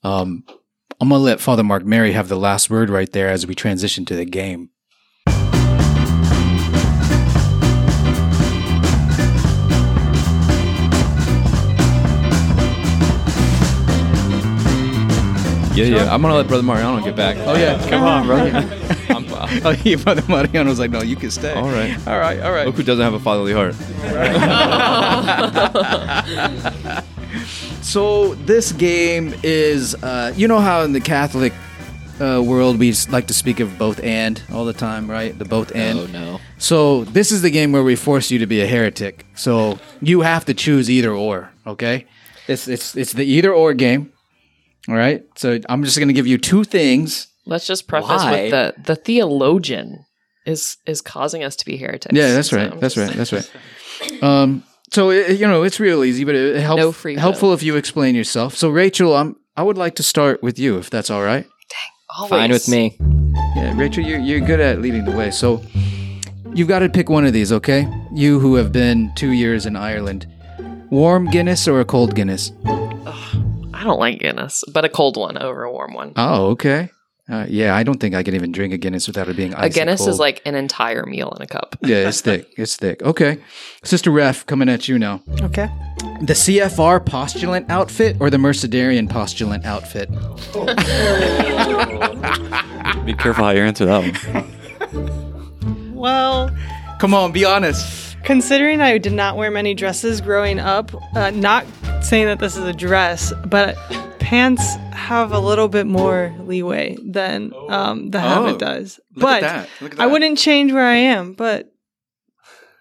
[0.04, 0.44] Um,
[1.00, 4.06] I'm gonna let Father Mark Mary have the last word right there as we transition
[4.06, 4.70] to the game.
[15.82, 16.14] Yeah, yeah.
[16.14, 17.38] I'm gonna let Brother Mariano get back.
[17.40, 18.50] Oh yeah, come on, brother.
[19.10, 19.26] I'm,
[19.66, 21.96] oh, yeah, Father Mariano was like, "No, you can stay." all right.
[22.08, 22.66] all right, all right.
[22.66, 23.76] Look who doesn't have a fatherly heart.
[27.82, 31.52] So this game is, uh, you know how in the Catholic
[32.22, 35.38] uh, world we like to speak of both and all the time, right?
[35.38, 36.00] The both and.
[36.00, 36.40] Oh no.
[36.58, 39.26] So this is the game where we force you to be a heretic.
[39.36, 41.52] So you have to choose either or.
[41.66, 42.06] Okay,
[42.48, 44.11] it's it's it's the either or game.
[44.90, 45.24] All right.
[45.36, 47.28] So I'm just gonna give you two things.
[47.46, 48.32] Let's just preface Why?
[48.44, 50.06] with the the theologian
[50.46, 52.16] is is causing us to be heretics.
[52.16, 52.72] Yeah, that's So right.
[52.72, 53.14] I'm That's right.
[53.14, 53.52] That's right.
[54.24, 54.64] Um.
[54.94, 57.22] So it, you know it's real easy, but it helps No free will.
[57.22, 58.56] helpful if you explain yourself.
[58.58, 61.46] So Rachael, I'm I would like to start with you if that's all right.
[62.28, 62.98] Fine with me.
[63.56, 65.32] Yeah, Rachael, you're, you're good at leading the way.
[65.32, 65.62] So
[66.54, 67.88] you've got to pick one of these, okay?
[68.14, 70.26] You who have been two years in Ireland.
[70.90, 72.52] Warm Guinness or a cold Guinness?
[73.82, 76.14] I don't like Guinness, but a cold one over a warm one.
[76.16, 76.90] Oh, okay.
[77.28, 79.66] Uh, yeah, I don't think I can even drink a Guinness without it being icy
[79.66, 80.10] a Guinness cold.
[80.12, 81.76] is like an entire meal in a cup.
[81.82, 82.48] Yeah, it's thick.
[82.58, 83.02] It's thick.
[83.02, 83.40] Okay.
[83.84, 85.24] Sister Ref, coming at you now.
[85.42, 85.68] Okay.
[86.22, 90.12] The CFR postulant outfit or the Mercedarian postulant outfit?
[93.06, 94.04] Be careful how you answer that
[94.34, 94.48] one.
[96.02, 96.50] Well,
[97.00, 98.18] Come on, be honest.
[98.24, 101.64] considering I did not wear many dresses growing up, uh, not
[102.04, 103.76] saying that this is a dress, but
[104.20, 109.00] pants have a little bit more leeway than um, the Oh, habit does.
[109.16, 109.70] look at but that.
[109.82, 111.72] Look at I wouldn't change where I am, but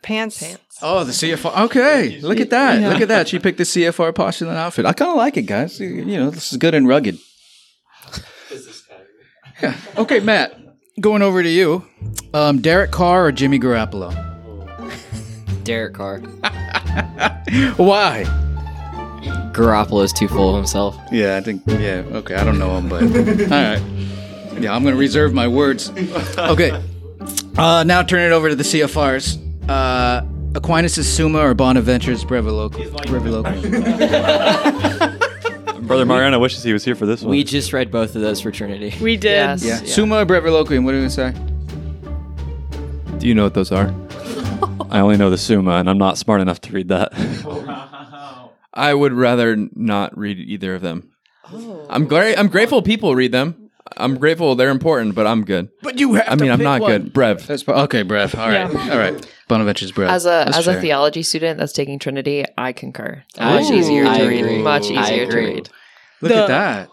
[0.02, 0.40] pants.
[0.42, 0.78] pants.
[0.82, 1.64] Oh, the CFR.
[1.66, 2.80] Okay, look at that.
[2.80, 2.88] Yeah.
[2.88, 3.28] Look at that.
[3.28, 4.86] She picked the CFR postulant outfit.
[4.86, 5.78] I kind of like it, guys.
[5.78, 7.18] You- You know, this is good and rugged.
[9.62, 9.76] Yeah.
[9.98, 10.56] Okay, Matt.
[11.00, 11.84] Going over to you.
[12.32, 14.14] Um, Derek Carr or Jimmy Garoppolo?
[15.64, 16.18] Derek Carr.
[17.76, 18.24] Why?
[19.53, 20.96] Garoppolo's too full of himself.
[21.11, 21.62] Yeah, I think.
[21.66, 22.03] Yeah.
[22.12, 23.09] Okay, I don't know him, but all
[23.48, 23.82] right.
[24.61, 25.90] Yeah, I'm gonna reserve my words.
[26.38, 26.70] Okay.
[27.57, 29.38] Uh, now turn it over to the CFRs.
[29.68, 30.22] Uh,
[30.55, 32.90] Aquinas' Summa or Bonaventure's Breviloquium?
[33.07, 33.61] Breviloquium.
[35.86, 37.30] Brother Mariano wishes he was here for this one.
[37.30, 38.94] We just read both of those for Trinity.
[39.03, 39.30] We did.
[39.30, 39.64] Yes.
[39.64, 39.76] Yeah.
[39.84, 40.84] Summa or Breviloquium?
[40.84, 41.32] What are you gonna say?
[43.18, 43.92] Do you know what those are?
[44.90, 47.12] I only know the Summa, and I'm not smart enough to read that.
[48.81, 51.11] I would rather not read either of them.
[51.53, 51.87] Oh.
[51.91, 53.70] I'm gra- I'm grateful people read them.
[53.97, 55.68] I'm grateful they're important, but I'm good.
[55.83, 57.12] But you have I mean, I'm not good.
[57.12, 57.47] Brev.
[57.47, 58.39] That's okay, Brev.
[58.39, 58.93] All right, Yeah.
[58.93, 59.35] all right.
[59.49, 60.09] Bonaventure's Brev.
[60.09, 63.24] As a That's as a theology student that's taking Trinity, I concur.
[63.37, 63.78] I Much agree.
[63.81, 64.43] easier I to agree.
[64.43, 64.64] read.
[64.64, 65.68] Much easier to read.
[66.20, 66.89] Look at The- that.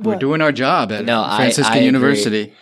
[0.00, 1.86] We're doing our job at No, Franciscan I agree.
[1.86, 2.52] University.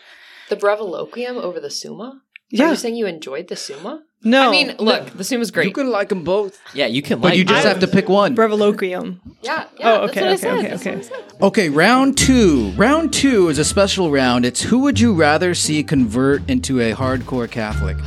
[0.51, 2.21] The Breviloquium over the Summa?
[2.61, 4.03] Are you saying you enjoyed the Summa?
[4.27, 4.49] No.
[4.49, 5.67] I mean, look, the Summa's great.
[5.67, 7.73] You could like them both, Yeah, you can like but like you just both.
[7.73, 8.35] have to pick one.
[8.35, 9.19] Breviloquium.
[9.43, 9.93] yeah, yeah.
[9.93, 10.59] Oh, that's okay, what I okay, said.
[10.59, 10.97] okay, That's okay.
[10.97, 11.43] what I said.
[11.43, 12.71] Okay, round two.
[12.77, 14.47] Round two is a special round.
[14.47, 17.99] It's who would you rather see convert into a hardcore Catholic?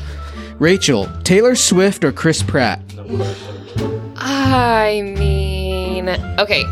[0.58, 2.82] Rachael, Taylor Swift or Chris Pratt?
[4.16, 6.64] I mean, okay.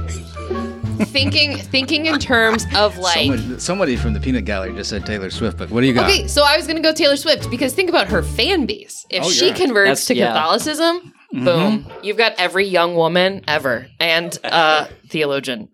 [0.97, 5.29] Thinking thinking in terms of like Somebody, somebody from the Peanut Gallery just said Taylor
[5.29, 6.09] Swift, but what do you got?
[6.09, 9.05] Okay, so I was gonna go Taylor Swift because think about her fan base.
[9.09, 9.53] If Oh, she yeah.
[9.55, 10.27] converts That's- to yeah.
[10.33, 15.69] Catholicism, boom, you've got every young woman ever and uh theologian.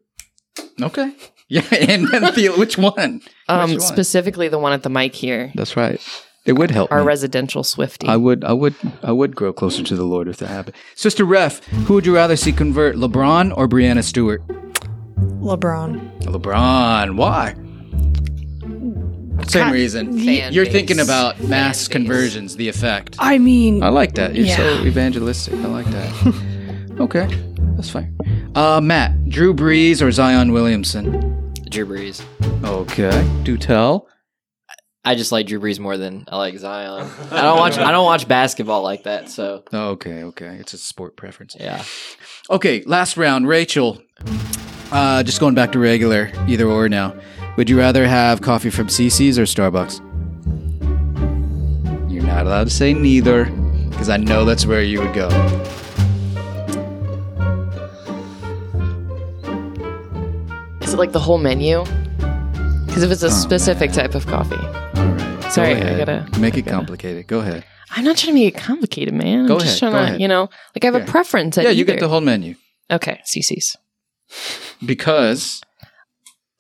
[0.82, 1.14] Okay.
[1.50, 3.22] Yeah, and then Theo, which one?
[3.50, 3.88] Um, Which one?
[3.88, 6.00] specifically the one at the mic here, That's right.
[6.46, 6.92] It would help.
[6.92, 7.06] our me.
[7.08, 8.08] residential Swifty.
[8.08, 10.76] I would, I would, I would grow closer to the Lord if that happened.
[10.96, 14.42] Sister Ref, who would you rather see convert, LeBron or Breanna Stewart?
[15.22, 16.22] LeBron.
[16.24, 17.16] LeBron.
[17.16, 17.54] Why?
[19.48, 20.18] Same Ca- reason.
[20.20, 20.74] Fan You're base.
[20.74, 21.88] thinking about Fan mass base.
[21.90, 23.16] conversions, the effect.
[23.20, 24.36] I mean, I like that.
[24.36, 25.54] You're so evangelistic.
[25.56, 26.96] I like that.
[27.00, 27.28] okay,
[27.76, 28.16] that's fine.
[28.56, 31.54] Uh, Matt, Drew Brees or Zion Williamson?
[31.70, 32.22] Drew Brees.
[32.64, 34.08] Okay, do tell.
[35.04, 37.10] I just like Drew Brees more than I like Zion.
[37.32, 37.78] I don't watch.
[37.80, 39.30] I don't watch basketball like that.
[39.30, 41.56] So Okay, okay, it's a sport preference.
[41.60, 41.84] yeah,
[42.50, 43.48] Okay, last round.
[43.48, 44.00] Rachael,
[44.92, 47.16] uh, just going back to regular, either or now.
[47.58, 50.00] Would you rather have coffee from CC's or Starbucks?
[52.12, 53.46] You're not allowed to say neither,
[53.90, 55.30] because I know that's where you would go.
[60.82, 61.84] Is it like the whole menu?
[62.88, 65.52] Because if it's a specific type of coffee, All right.
[65.52, 67.28] Sorry, go I gotta- make I it gotta- complicated.
[67.28, 67.64] Go ahead.
[67.92, 69.46] I'm not trying to make it complicated, man.
[69.48, 70.22] Go I'm just ahead, trying go to, ahead.
[70.22, 71.58] you know, like I have a preference.
[71.58, 72.56] At yeah, you get the whole menu
[72.90, 73.76] Okay, CC's.
[74.86, 75.62] Because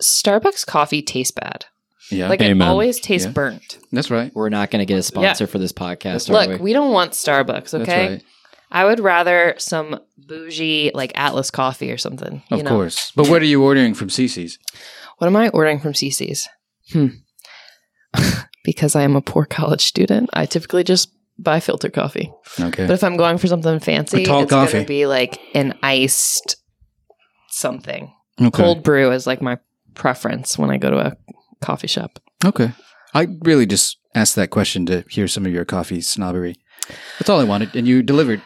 [0.01, 1.65] Starbucks coffee tastes bad.
[2.09, 2.67] yeah, Like Amen.
[2.67, 3.33] it always tastes Yeah.
[3.33, 3.77] burnt.
[3.91, 4.31] that's right.
[4.35, 6.65] We're not going to get a sponsor for this podcast, are Look, we?
[6.65, 8.09] we don't want Starbucks, That's okay?
[8.09, 8.23] right.
[8.73, 12.41] I would rather some bougie like Atlas coffee or something.
[12.49, 12.69] you Of know?
[12.69, 13.11] course.
[13.15, 14.57] But what are you ordering from CC's?
[15.17, 16.47] What am I ordering from CC's?
[16.93, 17.07] Hmm.
[18.63, 22.31] because I am a poor college student, I typically just buy filter coffee.
[22.59, 22.87] Okay.
[22.87, 26.55] But if I'm going for something fancy, tall it's gonna be like an iced
[27.51, 28.13] something.
[28.39, 28.49] okay.
[28.51, 29.57] Cold brew is like my
[29.93, 31.17] preference when I go to a
[31.61, 32.19] coffee shop.
[32.45, 32.71] Okay.
[33.13, 36.55] I really just asked that question to hear some of your coffee snobbery.
[37.19, 38.41] That's all I wanted, and you delivered.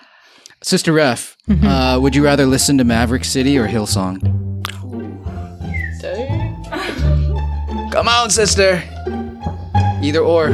[0.63, 1.65] Sister Ref, Mm-hmm.
[1.67, 4.19] uh, would you rather listen to Maverick City or Hillsong?
[7.91, 8.81] Come on, sister.
[10.01, 10.49] Either or.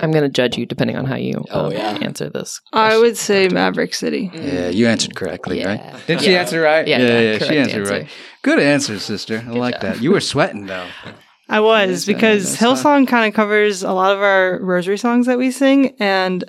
[0.00, 1.98] I'm gonna judge you depending on how you Oh, um, yeah.
[2.02, 2.60] answer this.
[2.72, 4.30] I would say Maverick City.
[4.34, 5.68] Yeah, you answered correctly, Yeah.
[5.92, 6.06] right?
[6.06, 6.86] Didn't she answer right?
[6.86, 7.92] Yeah, yeah, yeah, yeah, she answered answer.
[7.92, 8.08] right.
[8.42, 9.42] Good answer, sister.
[9.46, 10.00] I like that.
[10.02, 10.86] You were sweating though.
[11.48, 15.26] I was Yes, because that's Hillsong kind of covers a lot of our rosary songs
[15.26, 16.42] that we sing, and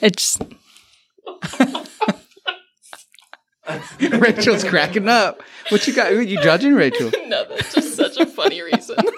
[0.00, 0.38] it's
[4.00, 5.42] Rachael's cracking up.
[5.70, 6.12] What you got?
[6.12, 7.10] Who you judging, Rachel?
[7.26, 8.96] no, that's just such a funny reason.
[8.98, 9.16] it's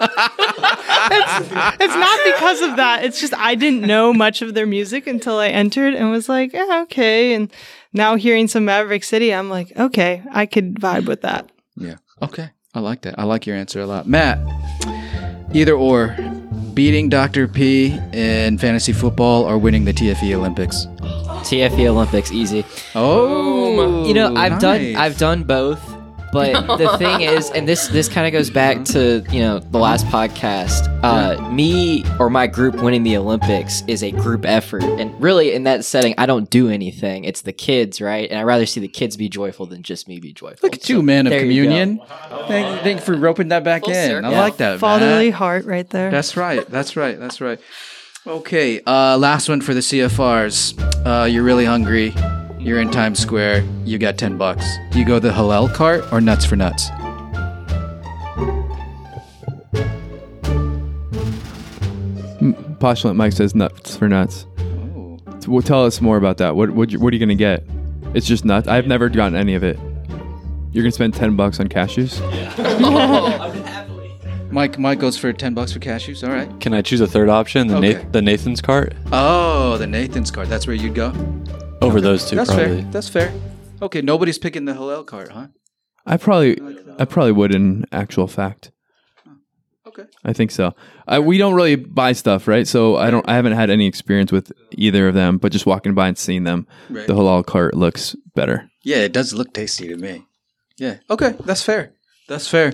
[1.95, 3.01] not because of that.
[3.03, 6.53] It's just I didn't know much of their music until I entered and was like,
[6.53, 7.33] eh, okay.
[7.33, 7.51] And
[7.93, 11.49] now hearing some Maverick City, I'm like, okay, I could vibe with that.
[11.77, 11.95] Yeah.
[12.21, 12.49] Okay.
[12.73, 13.17] I like that.
[13.17, 14.07] I like your answer a lot.
[14.07, 14.39] Matt,
[15.53, 16.15] either or,
[16.73, 17.47] beating Dr.
[17.47, 20.87] P in fantasy football or winning the TFE Olympics.
[21.43, 22.65] TFE Olympics, easy.
[22.95, 24.95] Oh, you know, I've done.
[24.95, 25.81] I've done both,
[26.31, 29.77] but the thing is, and this this kind of goes back to you know the
[29.79, 30.87] last podcast.
[31.03, 35.63] Uh, me or my group winning the Olympics is a group effort, and really in
[35.63, 37.23] that setting, I don't do anything.
[37.23, 38.29] It's the kids, right?
[38.29, 40.59] And I would rather see the kids be joyful than just me be joyful.
[40.63, 41.99] Look at So, you, man of there you communion.
[42.47, 44.09] Thank, thank you for roping that back Full in.
[44.09, 44.33] circle.
[44.33, 44.79] I like that.
[44.79, 45.37] Fatherly Matt.
[45.39, 46.11] heart right there.
[46.11, 46.67] That's right.
[46.69, 47.19] That's right.
[47.19, 47.59] That's right.
[48.27, 48.81] Okay.
[48.85, 51.05] Uh, last one for the CFRs.
[51.05, 52.13] Uh, you're really hungry.
[52.63, 53.63] You're in Times Square.
[53.85, 54.65] You got ten bucks.
[54.91, 56.89] Do you go the halal cart or nuts for nuts?
[62.79, 64.47] Postulant Mike says nuts for nuts.
[64.59, 65.19] Oh.
[65.39, 66.55] So, well, tell us more about that.
[66.55, 67.63] What what, you, what are you gonna get?
[68.15, 68.67] It's just nuts.
[68.67, 69.77] I've never gotten any of it.
[70.71, 72.19] You're gonna spend ten bucks on cashews.
[74.51, 76.27] Mike, Mike goes for ten bucks for cashews.
[76.27, 76.59] All right.
[76.59, 77.67] Can I choose a third option?
[77.67, 77.93] The, Okay.
[77.93, 78.93] Nath- the Nathan's cart?
[79.11, 80.49] Oh, the Nathan's cart.
[80.49, 81.11] That's where you'd go.
[81.81, 82.81] Over those two, That's probably.
[82.83, 82.91] fair.
[82.91, 83.33] That's fair.
[83.81, 85.47] Okay, nobody's picking the halal cart, huh?
[86.05, 86.59] I probably
[86.99, 88.71] I probably would in actual fact.
[89.87, 90.03] Okay.
[90.23, 90.73] I think so.
[91.07, 92.67] I, we don't really buy stuff, right?
[92.67, 93.27] So I don't.
[93.27, 96.43] I haven't had any experience with either of them, but just walking by and seeing
[96.43, 97.07] them, Right.
[97.07, 98.69] the halal cart looks better.
[98.83, 100.25] Yeah, it does look tasty to me.
[100.77, 100.97] Yeah.
[101.09, 101.93] Okay, that's fair.
[102.29, 102.73] That's fair.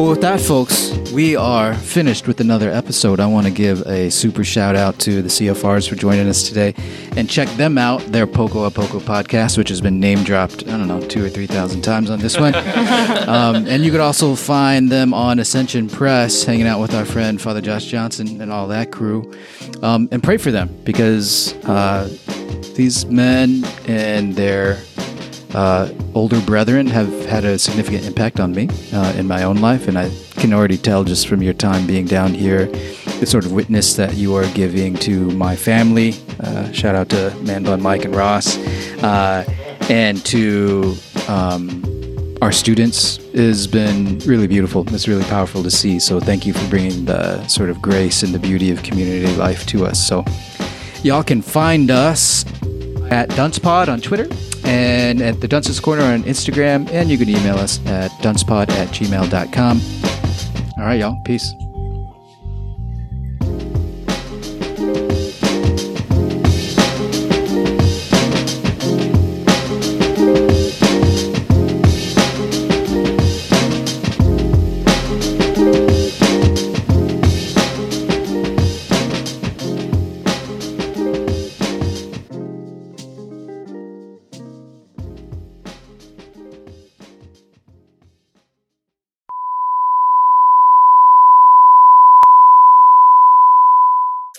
[0.00, 3.20] Well, with that, folks, we are finished with another episode.
[3.20, 6.72] I want to give a super shout out to the CFRs for joining us today
[7.18, 10.78] and check them out, their Poco a Poco podcast, which has been name dropped, I
[10.78, 12.54] don't know, two or 3,000 times on this one.
[13.28, 17.38] um, and you could also find them on Ascension Press, hanging out with our friend
[17.38, 19.30] Father Josh Johnson and all that crew.
[19.82, 22.08] Um, and pray for them because uh,
[22.74, 24.76] these men and their
[25.54, 29.88] uh, older brethren have had a significant impact on me uh, in my own life,
[29.88, 32.66] and I can already tell just from your time being down here,
[33.18, 36.14] the sort of witness that you are giving to my family.
[36.40, 38.56] Uh, shout out to Man Bun Mike and Ross,
[39.02, 39.44] uh,
[39.88, 40.94] and to
[41.28, 41.84] um,
[42.42, 44.86] our students has been really beautiful.
[44.94, 45.98] It's really powerful to see.
[45.98, 49.66] So thank you for bringing the sort of grace and the beauty of community life
[49.66, 50.04] to us.
[50.04, 50.24] So
[51.02, 52.44] y'all can find us
[53.10, 54.28] at DuncePod on Twitter
[54.70, 56.88] and at the Dunce's Corner on Instagram.
[56.90, 59.80] And you can email us at duncepod at gmail.com.
[60.78, 61.20] All right, y'all.
[61.24, 61.52] Peace.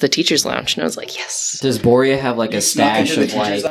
[0.02, 1.60] The teachers' lounge, and I was like, yes.
[1.62, 3.64] Does Boria have like a stash of like?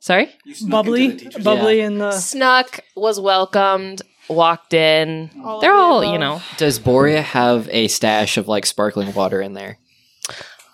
[0.00, 0.30] Sorry,
[0.66, 2.12] bubbly, bubbly in the.
[2.12, 5.30] snuck was welcomed, walked in.
[5.44, 6.12] All They're all, above.
[6.12, 6.40] you know.
[6.56, 9.78] Does Boria have a stash of like sparkling water in there?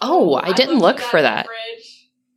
[0.00, 1.46] Oh, I didn't look for that.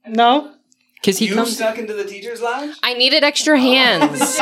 [0.07, 0.53] No,
[0.95, 1.57] Because he comes.
[1.57, 2.77] snuck into the teacher's lounge?
[2.81, 4.37] I needed extra hands.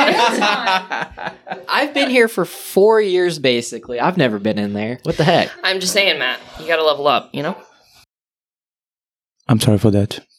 [1.68, 3.98] I've been here for four years, basically.
[3.98, 5.00] I've never been in there.
[5.02, 5.50] What the heck?
[5.64, 7.30] I'm just saying, Matt, you got to level up.
[7.32, 7.56] You know.
[9.48, 10.26] I'm sorry for that.